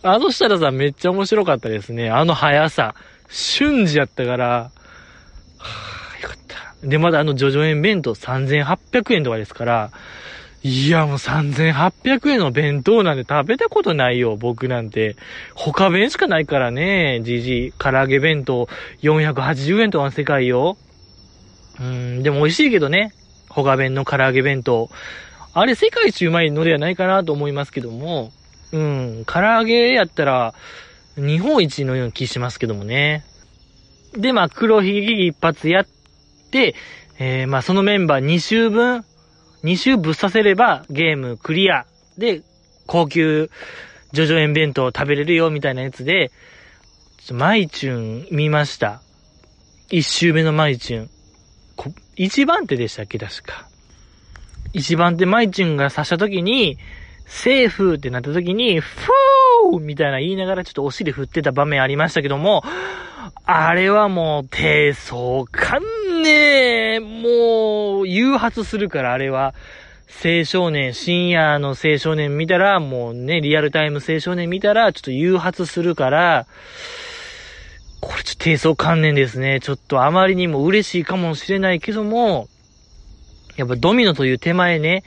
[0.02, 2.10] あの設楽さんめっちゃ面白かったですね。
[2.10, 2.94] あの速さ。
[3.28, 6.86] 瞬時やったから、はぁ、よかった。
[6.86, 9.90] で、まだあの、ジョジョ園弁当3800円とかですから、
[10.62, 15.14] いや、もう3800円の弁当なんて食べたことないよ、僕なんて。
[15.54, 18.68] 他弁しかないからね、じじ唐揚げ弁当
[19.02, 20.76] 480円とかの世界よ。
[21.78, 23.12] うん、でも美味しいけどね。
[23.48, 24.90] 他弁の唐揚げ弁当。
[25.54, 28.32] あれ世界一うまいのではないかなと思いますけども。
[28.72, 30.52] うん、唐揚げやったら、
[31.16, 33.24] 日本一のような気しますけどもね。
[34.12, 35.86] で、まあ、黒ひげ一発やっ
[36.50, 36.74] て、
[37.18, 39.04] えー、まあ、そのメンバー2周分、
[39.64, 41.86] 2周ぶっさせればゲームクリア
[42.18, 42.42] で、
[42.86, 43.50] 高級
[44.12, 46.30] ジョジョ園弁当食べれるよみたいなやつで、
[47.18, 49.02] ちょマイチュン見ました。
[49.90, 51.10] 1周目のマイチュン。
[51.76, 53.18] こ1番手でしたっけ？
[53.18, 53.68] 確か。
[54.74, 56.78] 1番手マイチュンが刺した時に、
[57.26, 59.35] セーフってなった時に、フー
[59.80, 62.62] みたいな言いながらちょっとお尻振ってた場面ありましたけども、
[63.44, 65.80] あれはもう、低層感
[66.22, 69.54] ねもう、誘発するから、あれは。
[70.24, 76.46] 青少年、深夜の青少年見たら、もうね、リアルタイム青少年見たら、ちょっと誘発するから、
[78.00, 79.60] これちょっと低層観念ですね。
[79.60, 82.48] ちょっとあまりにも嬉しいかもしれないけども、
[83.56, 85.02] やっぱドミノという手前ね、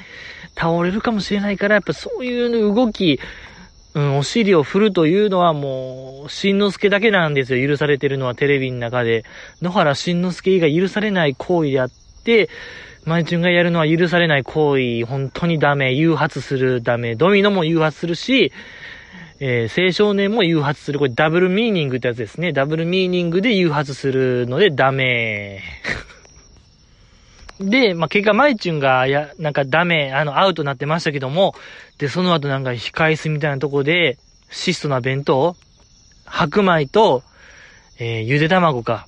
[0.56, 3.20] 倒れるかもしれないから、やっぱそういう動き、
[4.00, 7.68] うん、お尻を振るというのはもう、しんのすけだけなんですよ。
[7.68, 9.26] 許されてるのはテレビの中で。
[9.62, 11.90] 野原しんのすけ以外許されない行為であっ
[12.24, 12.50] て、
[13.04, 18.54] マイチュンがやるのは許されない行為、本当にダメ、誘発するダメ、ドミノも誘発するし、
[19.42, 21.00] えー、青少年も誘発する。
[21.00, 22.54] これダブルミーニングってやつですね。
[22.54, 25.62] ダブルミーニングで誘発するのでダメ。
[27.60, 31.56] で、まあ、結果、マイチュンが、や、なんかダメ、あの、アウトになってましたけども、
[31.98, 34.18] で、その後なんか控え室みたいなとこで、
[34.50, 35.56] 質素な弁当
[36.26, 37.22] 白米と、
[38.00, 39.08] えー、ゆで卵か、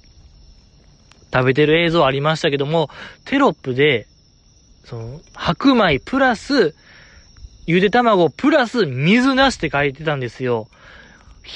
[1.33, 2.89] 食べてる映像ありましたけども、
[3.23, 4.07] テロップで、
[4.83, 6.75] その、白米プラス、
[7.65, 10.67] ゆで卵プラス水なしって書いてたんですよ。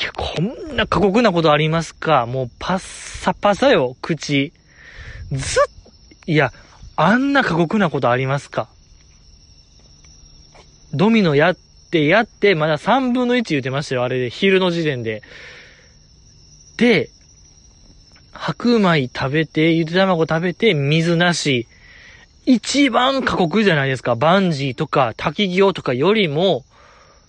[0.01, 2.25] いや、こんな過酷なことありますか？
[2.25, 4.53] もうパッサパサよ、口。
[5.31, 5.63] ずっ、
[6.27, 6.53] いや、
[6.95, 8.67] あんな過酷なことありますか？
[10.93, 11.57] ドミノやっ
[11.91, 15.21] てやって、まだ3分の1言ってましたよ、あれで、昼の時点で。
[16.77, 17.09] で、
[18.31, 21.67] 白米食べて、ゆで卵食べて、水なし。
[22.45, 24.15] 一番過酷じゃないですか。
[24.15, 26.63] バンジーとか滝行とかよりも、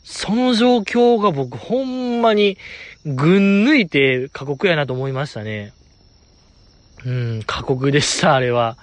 [0.04, 2.58] その状況が僕ほんまに
[3.04, 5.72] 群抜いて過酷やなと思いましたね。
[7.04, 8.76] うん、過酷でした、あれは。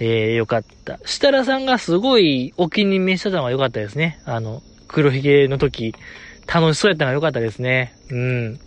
[0.00, 0.98] えー、よかった。
[1.04, 4.20] 設楽さんがすごいお気に召したのが良かったですね。
[4.24, 5.94] あの、黒ひげの時、
[6.52, 7.94] 楽しそうやったのが良かったですね。
[8.10, 8.60] うん。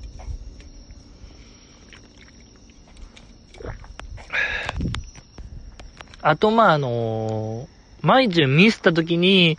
[6.22, 7.68] あと、まあ、あのー、
[8.02, 9.58] マイジュンミスった時に、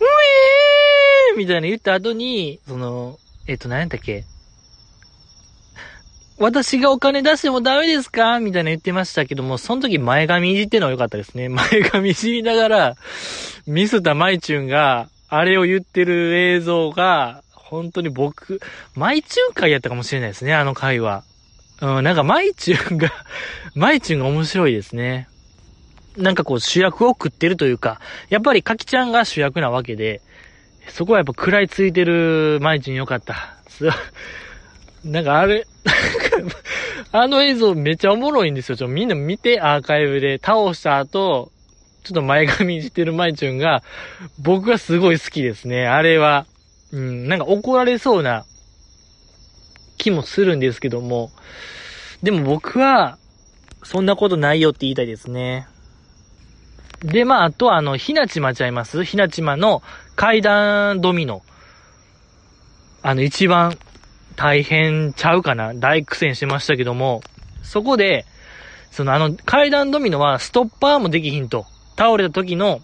[0.00, 0.04] う
[1.32, 4.24] えーみたいな言った後に、その、えっと、何やったっけ？
[6.42, 8.40] 私がお金出してもダメですか？
[8.40, 11.46] みたいな言ってましたけども、その時前髪いじってのは良かったですね。
[11.54, 12.96] 前髪いじりながら、
[13.68, 18.60] ミスタマイチュンが、あれを言ってる映像が、本当に僕、
[18.96, 21.22] マイチュン会やったかもしれないですね、あの回は。
[21.80, 23.12] うん、なんかマイチュンが
[23.76, 25.28] マイチュンが面白いですね。
[26.16, 28.00] なんかこう主役を食ってるというか、
[28.30, 30.20] やっぱりカキちゃんが主役なわけで、
[30.88, 33.54] そこはやっぱ食らいついてるマイチュンよかった。
[35.04, 35.66] なんかあれ、
[37.12, 38.76] あの映像めっちゃおもろいんですよ。
[38.76, 40.38] ちょ、みんな見て、アーカイブで。
[40.38, 41.50] 倒した後、
[42.04, 43.82] ちょっと前髪いじってるマイチュンが、
[44.38, 45.86] 僕はすごい好きですね。
[45.86, 46.46] あれは。
[46.92, 48.44] うん、なんか怒られそうな
[49.96, 51.30] 気もするんですけども。
[52.22, 53.18] でも僕は、
[53.82, 55.66] そんなことないよって言いたいですね。
[57.02, 59.04] で、まあ、あとはあの、ひなちまちゃいます？
[59.04, 59.82] ひなちまの
[60.14, 61.42] 階段ドミノ。
[63.02, 63.76] あの、一番
[64.42, 67.22] 大変ちゃうかな大苦戦しましたけども、
[67.62, 68.26] そこで、
[68.90, 71.64] そのあの階段ドミノはストッパーもできひんと。
[71.96, 72.80] 倒れた時の、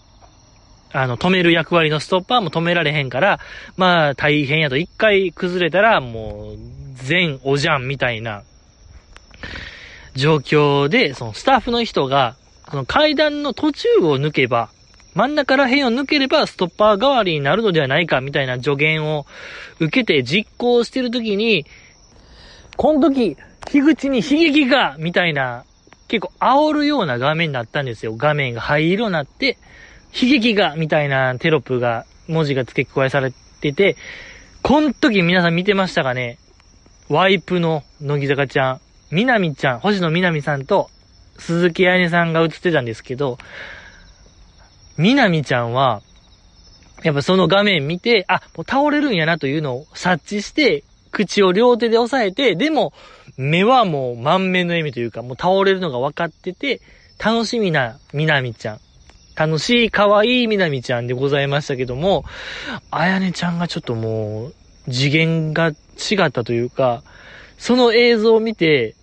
[0.93, 3.41] あの、止める役割のストッパーも止められへんから、
[3.75, 4.77] まあ大変やと。
[4.77, 6.57] 一回崩れたらもう、
[6.95, 8.43] 全おじゃんみたいな
[10.15, 12.37] 状況で、そのスタッフの人が、
[12.71, 14.69] その階段の途中を抜けば、
[15.15, 19.25] 真ん中ら辺を抜ければストッパー代わりになるのではないかみたいな助言を
[19.79, 21.65] 受けて実行してる時に、
[22.77, 25.65] この時、樋口に悲劇がみたいな、
[26.07, 28.15] 結構煽るような画面になったんですよ。
[28.15, 29.57] 画面が灰色になって、
[30.13, 33.97] 悲劇がみたいなテロップが、文字が付け加えされてて、
[34.61, 36.37] この時皆さん見てましたかね
[37.09, 40.89] ワイプの乃木坂ちゃん、みなみちゃん、星野みなみさんと
[41.39, 43.39] 鈴木彩音さんが映ってたんですけど、
[44.99, 46.01] みなみちゃんは、
[47.03, 52.91] やっぱその画面見て、あ、もう倒れるんやなというのを察知して、口を両手で押さえて、でも、
[53.37, 56.81] 目はもう満面の笑みというか、もう倒れるのが分かってて、
[57.17, 58.79] 楽しみなみなみちゃん。
[59.37, 62.25] 楽しい、可愛いみなみちゃんでございましたけども、
[62.91, 64.53] あやねちゃんがちょっともう、
[64.91, 65.73] 次元が違
[66.25, 67.03] ったというか、
[67.57, 68.95] その映像を見て、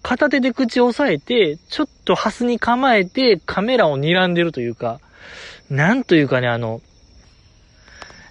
[0.00, 4.98] 片手で口を押さえて、ちょっとハスに構えてカメラを睨んでるというか、
[5.72, 6.82] なんというかね、あの、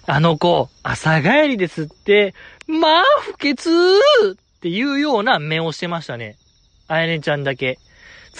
[0.06, 2.34] あの子、朝帰りですって、
[2.68, 6.36] まあ、不潔っていうような目をしてましたね。
[6.86, 7.80] あやねちゃんだけ。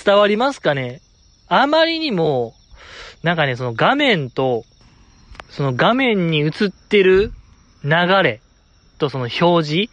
[0.05, 1.01] 伝わりますかね？
[1.49, 2.55] あまりにも、
[3.25, 4.63] なんかね、その画面と、
[5.51, 7.33] その画面に映ってる
[7.83, 7.91] 流
[8.23, 8.41] れ
[8.99, 9.93] とその表示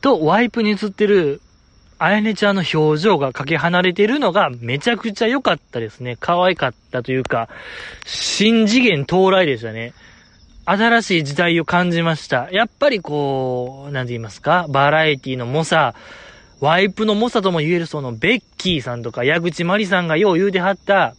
[0.00, 1.42] とワイプに映ってる
[2.02, 6.16] あやねちゃんの表情がかけ離れてるのがめちゃくちゃ良かったですね。
[6.18, 7.50] 可愛かったというか、
[8.06, 9.92] 新次元到来でしたね。
[10.64, 12.48] 新しい時代を感じました。
[12.52, 15.94] やっぱりこう、なんて言いますか、バラエティの猛者、
[16.60, 21.14] ワイプの猛者とも言えるそのベッキーさんとか矢口まりさんがよう言うてはった、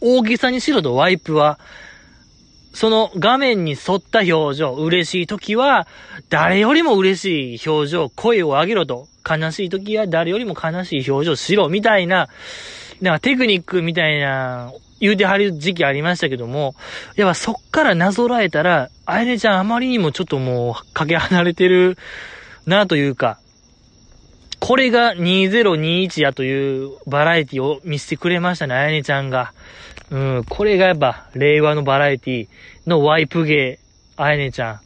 [0.00, 1.58] 大げさにしろとワイプは、
[2.72, 5.88] その画面に沿った表情、嬉しい時は、
[6.28, 9.08] 誰よりも嬉しい表情、声を上げろと。
[9.28, 12.28] 悲しい時は誰よりも悲しい表情しろ、みたいな、
[13.00, 16.74] なんかテクニックみたいな、言うてはる時期ありましたけども、
[17.16, 21.98] やっぱそっからなぞらえたら、あやねちゃんあまりにもちょっともう、かけ離れてる
[22.66, 23.38] なというか、
[24.60, 29.52] これが2021やというバラエティを見せてくれましたね、あやねちゃんが。
[30.12, 32.48] うん、これがやっぱ、令和のバラエティ
[32.86, 33.80] のワイプ芸、
[34.16, 34.80] あやねちゃん。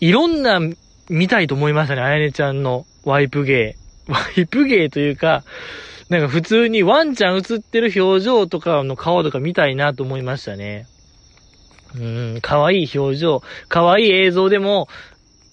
[0.00, 0.60] いろんな
[1.08, 3.76] 見たいと思いましたね、あやねちゃんのワイプ芸。
[4.06, 5.42] ワイプ芸というか、
[6.10, 10.86] なんか普通にワンちゃん映ってる表情とかの顔とか見たいなと思いましたね。
[11.96, 14.88] うん、可愛い表情、可愛い映像でも、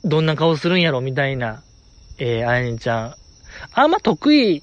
[0.04, 1.64] どんな顔するんやろみたいな、
[2.20, 3.16] えー、あやねちゃん。
[3.74, 4.62] あんま得意、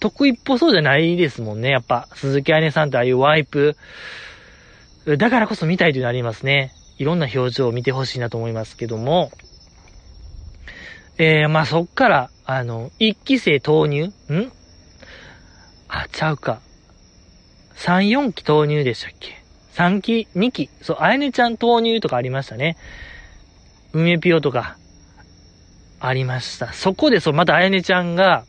[0.00, 2.08] 得意っぽそうじゃないですもんね、やっぱ。
[2.14, 3.76] 鈴木あやねさんってああいうワイプ。
[5.06, 6.72] だからこそ見たいというのありますね。
[6.98, 9.30] いろんな表情を見てほしいなと思いますけども。
[11.16, 14.06] えー、まあ、そっから、あの、一期生投入？
[14.06, 14.12] ん？
[15.88, 16.60] あ、ちゃうか。
[17.76, 19.42] 三、四期投入でしたっけ？
[19.72, 20.70] 三期、二期。
[20.82, 22.76] そう、あやねちゃん投入とかありましたね。
[23.92, 24.76] 梅ピオとか、
[26.00, 26.72] ありました。
[26.72, 28.44] そこで、そう、またあやねちゃんが、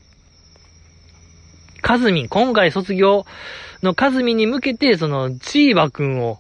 [1.82, 3.26] かずみ、今回卒業
[3.84, 6.40] のかずみに向けて、その、チーバくんを、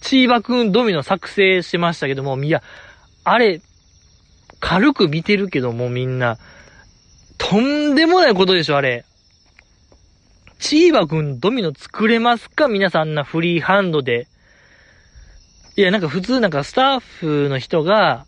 [0.00, 2.62] チーバくんドミノ作成しましたけども、いや、
[3.22, 3.60] あれ、
[4.66, 6.38] 軽く見てるけどもみんな、
[7.36, 9.04] とんでもないことでしょ、あれ。
[10.58, 12.66] チーバくんドミノ作れますか？
[12.66, 14.26] 皆さんなフリーハンドで。
[15.76, 18.24] いや、なんか普通なんかスタッフの人が、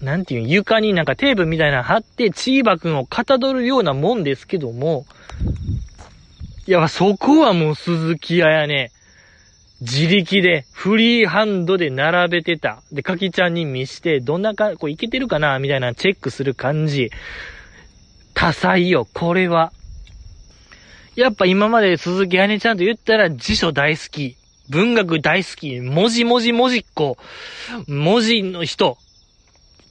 [0.00, 5.04] なんていう、床になんかテープみたいなの貼って、チーバくんをかたどるようなもんですけども、
[6.68, 8.92] いや、そこはもう鈴木屋やね。
[9.80, 12.82] 自力で、フリーハンドで並べてた。
[12.92, 15.58] で、かきちゃんに見して、どんなか、こういけてるかな？
[15.58, 17.10] みたいなチェックする感じ。
[18.32, 19.72] 多彩よ、これは。
[21.14, 24.36] やっぱ今まで鈴木あねちゃんと言ったら辞書大好き。
[24.68, 25.80] 文学大好き。
[25.80, 27.18] 文字文字文字っ子。
[27.86, 28.98] 文字の人。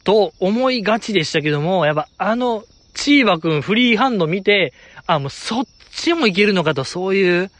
[0.03, 2.63] と思いがちでしたけども、やっぱあの
[2.93, 4.73] チーバくんフリーハンド見て、
[5.07, 7.51] あ、もうそっちもいけるのかと、そういう、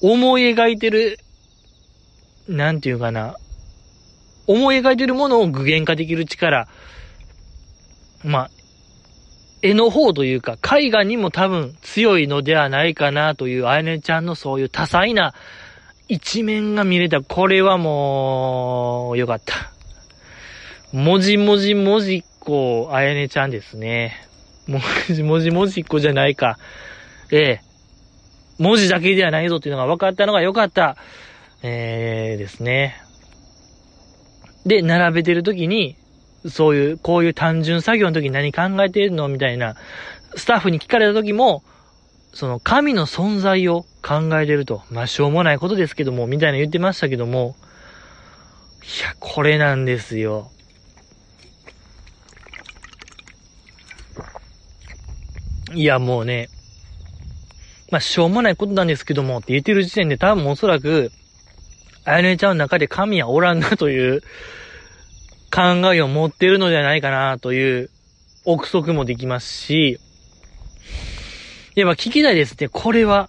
[0.00, 1.18] 思い描いてる、
[2.48, 3.36] なんていうかな、
[4.46, 6.68] 思い描いてるものを具現化できる力、
[8.24, 8.50] まあ、
[9.62, 15.34] 絵の方というか、絵画にも多分強いのではないかなという、あやねちゃんのそういう多彩な
[16.08, 17.20] 一面が見れた。
[17.22, 19.70] これはもう、よかった。
[20.92, 24.26] もじもじもじっこ、あやねちゃんですね。
[24.66, 26.58] もじもじもじっこじゃないか。
[27.30, 27.69] ええ。
[28.60, 30.96] 文字だけではないぞっていうのが分かったのがよかった。
[31.62, 33.02] えー、ですね。
[34.66, 35.96] で、並べてるときに、
[36.46, 39.76] そういう、こういう単純作業の時に何考えてるのみたいな、
[40.36, 41.64] スタッフに聞かれた時も、
[42.34, 44.82] その神の存在を考えてると。
[44.90, 47.56] まあ、しょうもないことですけども、みたいな言ってましたけども、
[48.82, 50.50] いや、これなんですよ。
[55.72, 56.50] いや、もうね、
[57.90, 61.10] まあ、しょうもないことなんですけどもって言ってる時点で多分おそらく、
[62.04, 64.22] あやねちゃんの中で神はおらんなという
[65.52, 65.62] 考
[65.92, 67.90] えを持ってるのではないかなという
[68.44, 69.98] 憶測もできますし、
[71.74, 72.68] やっぱ聞きたいですね。
[72.68, 73.28] これは、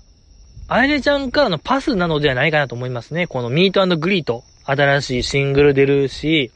[0.67, 3.27] あやねちゃんからのパスなのではないかなと思いますね。
[3.27, 4.43] このミートグリート。
[4.63, 6.51] 新しいシングル出るし、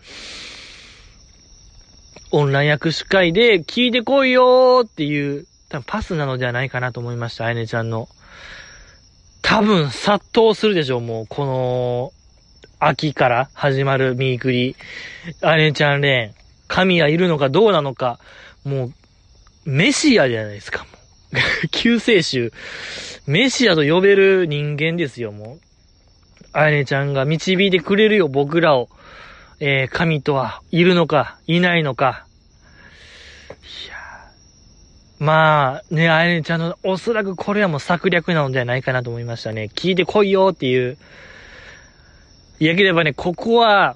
[2.31, 7.45] オンライン握手会で聞いてこいよーっていう、多分パスなのではないかなと思いました。
[7.45, 8.07] あやねちゃんの。
[9.41, 11.27] 多分殺到するでしょう、もう。
[11.27, 12.11] この、
[12.79, 14.75] 秋から始まるミークリ、
[15.41, 18.19] アレンちゃんレーン、神はいるのかどうなのか、
[18.63, 18.93] もう、
[19.65, 20.89] メシアじゃないですか、も
[21.63, 21.67] う。
[21.69, 22.53] 救世主。
[23.27, 25.59] メシアと呼べる人間ですよ、もう。
[26.53, 28.87] アレちゃんが導いてくれるよ、僕らを。
[29.59, 32.25] えー、神とはいるのか、いないのか。
[33.49, 33.95] いや
[35.25, 39.71] まあ、ね、あやねちゃんの、おそらくこれはもう策略なのではないかなと思いましたね。
[39.73, 40.99] 聞いてこいよっていう、
[42.59, 43.95] いやければね、ここは、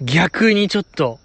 [0.00, 1.18] 逆にちょっと、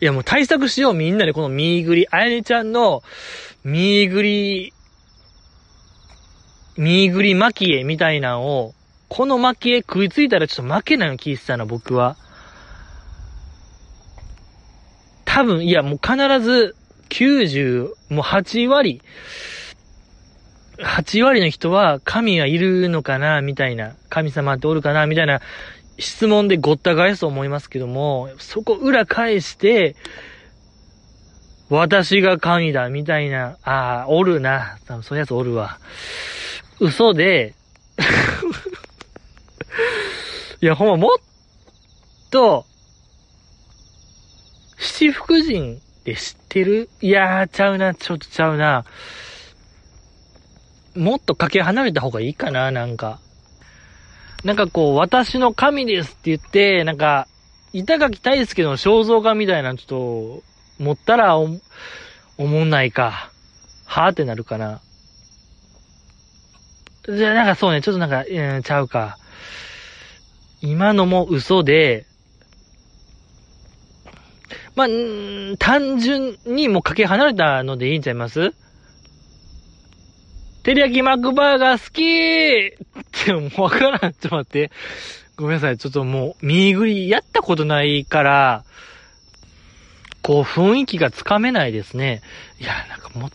[0.00, 3.04] いやもう対策しようみんなでこのミーグリ、あやねちゃんの、
[3.62, 4.72] ミーグリ、
[6.76, 8.74] ミーグリ巻き絵みたいなのを、
[9.08, 12.16] この巻絵食いついたらちょっと負けないの聞いてたの、僕は。
[15.36, 16.74] 多分、いやもう必ず、
[17.10, 19.02] 90、もう8割、
[20.78, 25.42] 8割の人は神はいるのかなみたいな、神様っておるかなみたいな
[25.98, 29.94] 質問でごった返すと思いますけども、そこ裏返して、
[31.68, 34.78] 私が神だ、みたいな、ああ、おるな。
[34.86, 35.78] 多分そういうやつおるわ。
[36.80, 37.54] 嘘で
[40.62, 41.10] いや、ほんま、もっ
[42.30, 42.64] と、
[44.86, 46.88] 七福神って知ってる？
[47.00, 48.84] いやー、ちゃうな、ちょっとちゃうな。
[50.94, 53.18] もっとかけ離れた方がいいかな、なんか。
[54.44, 57.26] なんかこう、私の神ですって言って、なんか、
[57.72, 59.86] 板垣大輔の肖像画みたいなちょっ
[60.78, 61.48] と、持ったらお、
[62.38, 63.30] 思んないか。
[63.84, 64.80] はぁってなるかな。
[67.08, 69.18] じゃあなんかそうね、ちょっとなんか、うん、ちゃうか。
[70.62, 72.06] 今のも嘘で、
[74.76, 74.86] まあ、
[75.58, 78.52] 単純にもうかけ離れたのでいいんちゃいます？
[80.62, 84.00] テリヤキマックバーガー好きってもうわからん。
[84.00, 84.70] ちょっと待って。
[85.36, 85.78] ごめんなさい。
[85.78, 88.64] ちょっともう、ミーグリやったことないから、
[90.22, 92.20] こう雰囲気がつかめないですね。
[92.58, 93.30] いや、なんかも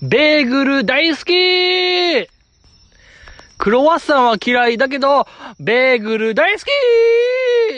[0.00, 2.28] ベーグル大好き
[3.58, 5.26] クロワッサンは嫌いだけど、
[5.58, 6.64] ベーグル大好き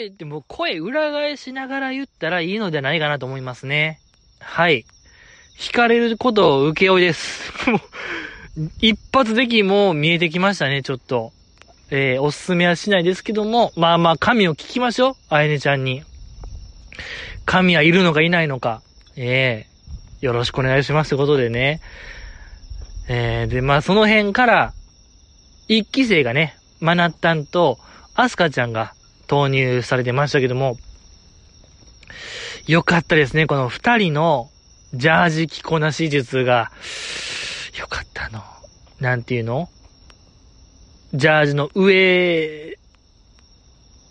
[0.09, 3.99] ってもう声裏返しながら言ったらいいのではないかなと思いますね。
[4.39, 4.85] はい。
[5.57, 7.51] 惹かれることを受け負いです。
[7.69, 7.81] もう、
[8.79, 11.31] 一発的にも見えてきましたね、ちょっと。
[11.89, 15.15] えー、おすすめはしないですけども、まあまあ、神を聞きましょう。
[15.29, 16.03] あやねちゃんに。
[17.45, 18.81] 神はいるのかいないのか。
[19.17, 21.81] ええー、よろしくお願いしますってことでね。
[23.07, 24.73] えー、で、まあその辺から、
[25.73, 27.79] 一期生がね、マナッタンと
[28.13, 28.93] アスカちゃんが
[29.27, 30.75] 投入されてましたけども、
[32.67, 34.49] よかったですね、この二人の
[34.93, 36.73] ジャージ着こなし術が、
[37.79, 38.43] よかったの。
[38.99, 39.69] なんていうの？
[41.13, 42.77] ジャージの上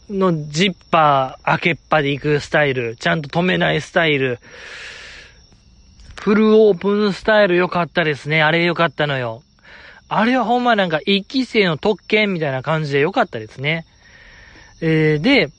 [0.09, 4.39] のジッパー開けっぱで行くスタイル、ちゃんと止めないスタイル、
[6.23, 8.43] フルオープンスタイル良かったですね。
[8.43, 9.43] あれ良かったのよ。
[10.13, 13.87] あれはほんまなんか一期生の特権みたいな感じで良かったですね。
[14.81, 15.51] えー、で、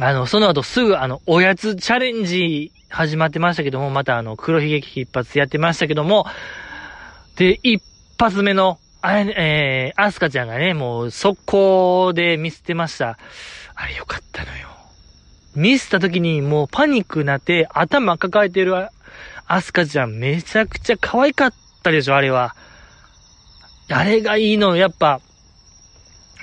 [0.00, 6.24] あの、その後すぐあの、おやつチャレンジ始まってましたけども、またあの、黒ひげ危機一発やってましたけども、
[7.36, 7.82] で、一
[8.18, 13.18] 発目の、あれ、えー、アスカちゃんがね、もう速攻で見捨てました。
[13.74, 14.68] あれよかったのよ。
[15.54, 18.88] ミスった時にもうパニックになって頭抱えてる
[19.46, 21.52] アスカちゃんめちゃくちゃ可愛かっ
[21.82, 22.54] たでしょ、あれは。
[23.92, 25.20] あれがいいの、やっぱ、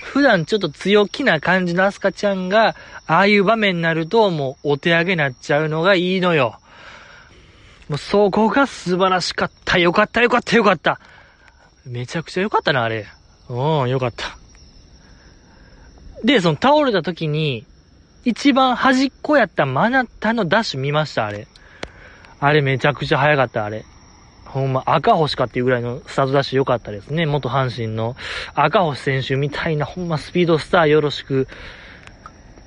[0.04, 2.76] 普段ちょっと強気な感じのアスカちゃんが、
[3.08, 6.60] ああいう場面になるともうお手上げになっちゃうのがいいのよ。
[7.90, 9.78] もうそこが素晴らしかった。
[9.78, 11.00] よかった、よかった、よかった。
[11.86, 13.06] めちゃくちゃよかったな、あれ。
[13.50, 14.38] うん、よかった。
[16.24, 17.66] で、その倒れた時に、
[18.26, 21.48] 一番端っこやったマナッタのダッシュ見ました、あれ。
[22.40, 23.86] あれめちゃくちゃ速かった、あれ。
[24.48, 27.26] ほんま赤星かっていうぐらいのスタートダッシュ良かったですね。
[27.26, 28.16] 元阪神の
[28.56, 31.48] 赤星選手みたいなほんまスピードスターよろしく、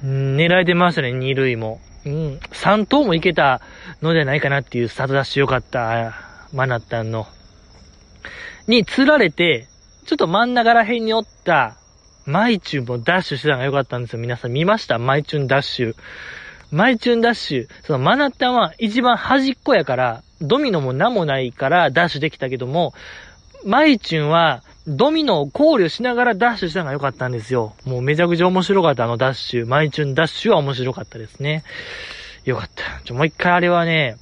[0.02, 1.80] 狙えてましたね、二塁も。
[2.06, 3.60] うん、三頭もいけた
[4.00, 6.14] のではないかなっていうスタートダッシュ良かった、
[6.52, 7.26] マナッタンの。
[8.66, 9.66] に釣られて、
[10.06, 11.76] ちょっと真ん中ら辺におった
[12.24, 14.18] マイチュンもダッシュしてたのが良かったんですよ。
[14.18, 14.98] 皆さん見ました？
[14.98, 15.94] マイチュンダッシュ。
[16.70, 17.68] マイチュンダッシュ。
[17.82, 22.94] そのマナッタンは一番端っこやから、ドミノも何もないからダッシュできたけども、
[23.64, 27.74] マイチュンはドミノを考慮しながらダッシュしたのが良かったんですよ。
[27.84, 29.66] もうめちゃくちゃ面白かったあのダッシュ。
[29.66, 31.62] マイチュンダッシュは面白かったですね。
[32.44, 33.02] よかった。
[33.04, 34.16] ちょ、もう一回あれはね、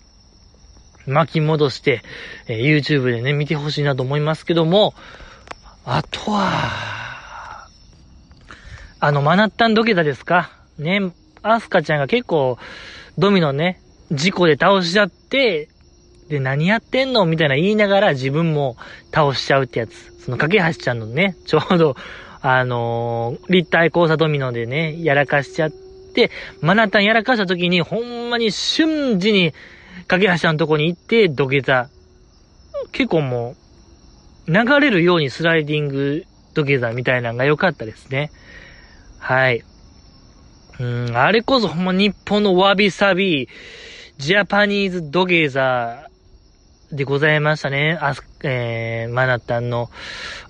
[1.06, 2.02] 巻き戻して、
[2.48, 4.94] えー、YouTube でね、見てほしいなと思いますけども、
[5.84, 7.68] あとは、
[9.00, 10.50] あの、マナッタン土下座ですか？
[10.76, 11.12] ね、
[11.42, 12.58] アスカちゃんが結構、
[13.16, 15.68] ドミノね、事故で倒しちゃって、
[16.28, 17.24] で、何やってんの？
[17.26, 18.76] みたいな言いながら自分も
[19.12, 20.12] 倒しちゃうってやつ。
[20.24, 21.96] その、架橋ちゃんのね、ちょうど、
[22.40, 29.54] あのー、立体交差ドミノでね、やらかしちゃって、マナタンやらかした時に、ほんまに瞬時に、
[30.06, 31.88] 架橋ちゃんのとこに行って土下座。
[32.92, 33.56] 結構も
[34.46, 36.24] う、流れるようにスライディング
[36.54, 38.30] 土下座みたいなのが良かったですね。
[39.18, 39.62] はい。
[40.80, 43.48] うん、あれこそほんま日本のわびさび、
[44.16, 46.07] ジャパニーズ土下座
[46.92, 47.98] でございましたね。
[48.00, 49.90] あえー、マナタンの。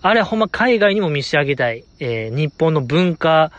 [0.03, 1.84] あれほんま海外にも見せてあげたい。
[1.99, 3.51] えー、日本の文化、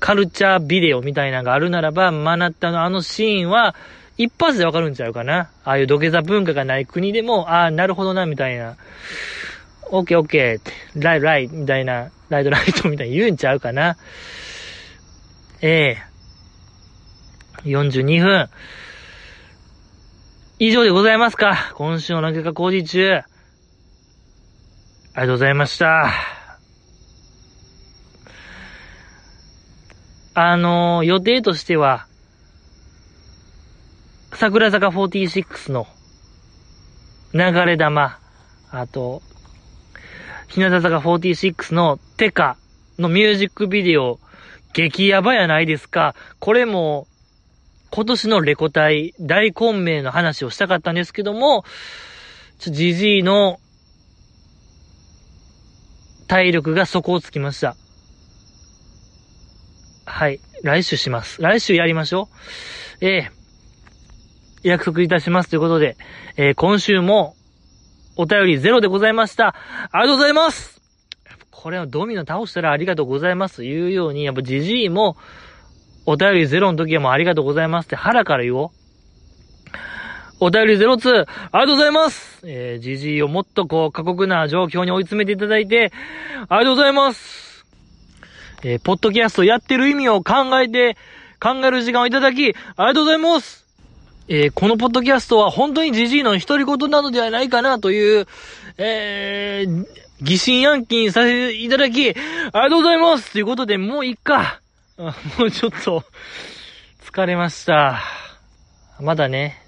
[0.00, 3.74] カルチャービデオみたいなのがあるならば、マナッタのあのシーンは、
[4.16, 5.50] 一発でわかるんちゃうかな。
[5.64, 8.76] ああいう土下座文化がない国でも、ああ、なるほどな、みたいな。
[9.90, 13.96] オッケーオッケーって、ライトライト、みたいな、ライトライトみたいに言うんちゃうかな。
[15.60, 18.48] ええー、42分。
[20.64, 21.72] 以上でございますか。
[21.74, 23.14] 今週の投げか工事中。
[23.14, 23.24] あり
[25.12, 26.08] がとうございました。
[30.34, 32.06] あのー、予定としては、
[34.34, 35.88] 桜坂46の
[37.34, 38.20] 流れ玉、
[38.70, 39.20] あと、
[40.46, 42.56] 日向坂46のテカ
[43.00, 44.20] のミュージックビデオ、
[44.74, 46.14] 激ヤバやないですか。
[46.38, 47.08] これも、
[47.94, 51.62] 今年のレコ大大混迷の話をしたかったんですけども、
[52.58, 53.60] ちょ、ジジイの
[56.26, 57.76] 体力が底をつきました。
[60.06, 60.40] はい。
[60.62, 61.42] 来週します。
[61.42, 62.30] 来週やりましょ
[63.02, 63.04] う。
[63.04, 65.98] ええー、約束いたしますということで、
[66.38, 67.36] えー、今週も
[68.16, 69.54] お便りゼロでございました。
[69.90, 70.80] ありがとうございます
[71.50, 75.18] これはドミノ倒したらありがとうございますと言うように、やっぱジジイも、
[76.06, 78.70] お便りゼロの時はもうありがとうございますって腹から言おう。
[80.44, 85.92] お便りゼロツー、ありがとうございますえー、ジジイをもっとこう、過酷な状況に追い詰めていただいて、
[86.48, 87.64] ありがとうございます
[88.64, 90.96] えー、ポッドキャストやってる意味を考えて、
[91.40, 93.62] 考える時間をいただき、ありがとうございます
[94.26, 98.26] えー、このポッドキャストは本当にジジイの独り言なのではないかなという、
[98.78, 99.86] えー、
[100.22, 104.61] 疑心暗鬼にさせていただき、ありがとうございますということで、もういっか。
[105.38, 106.04] もうちょっと、
[107.04, 108.02] 疲れました。
[109.00, 109.58] まだね。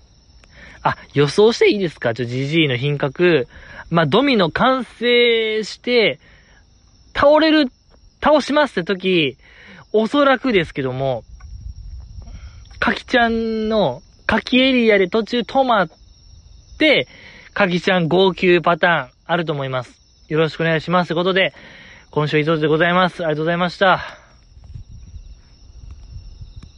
[0.82, 2.14] あ、予想していいですか？
[2.14, 3.48] ちょ、ジジイの品格。
[3.90, 6.20] まあ、ドミノ完成して、
[7.14, 7.70] 倒れる、
[8.22, 9.36] 倒しますって時、
[9.92, 11.24] おそらくですけども、
[12.78, 15.88] かきちゃんの柿エリアで途中止まっ
[16.78, 17.08] て、
[17.54, 20.00] 柿ちゃん号泣パターンあると思います。
[20.28, 21.08] よろしくお願いします。
[21.08, 21.54] ということで、
[22.10, 23.24] 今週以上でございます。
[23.24, 24.23] ありがとうございました。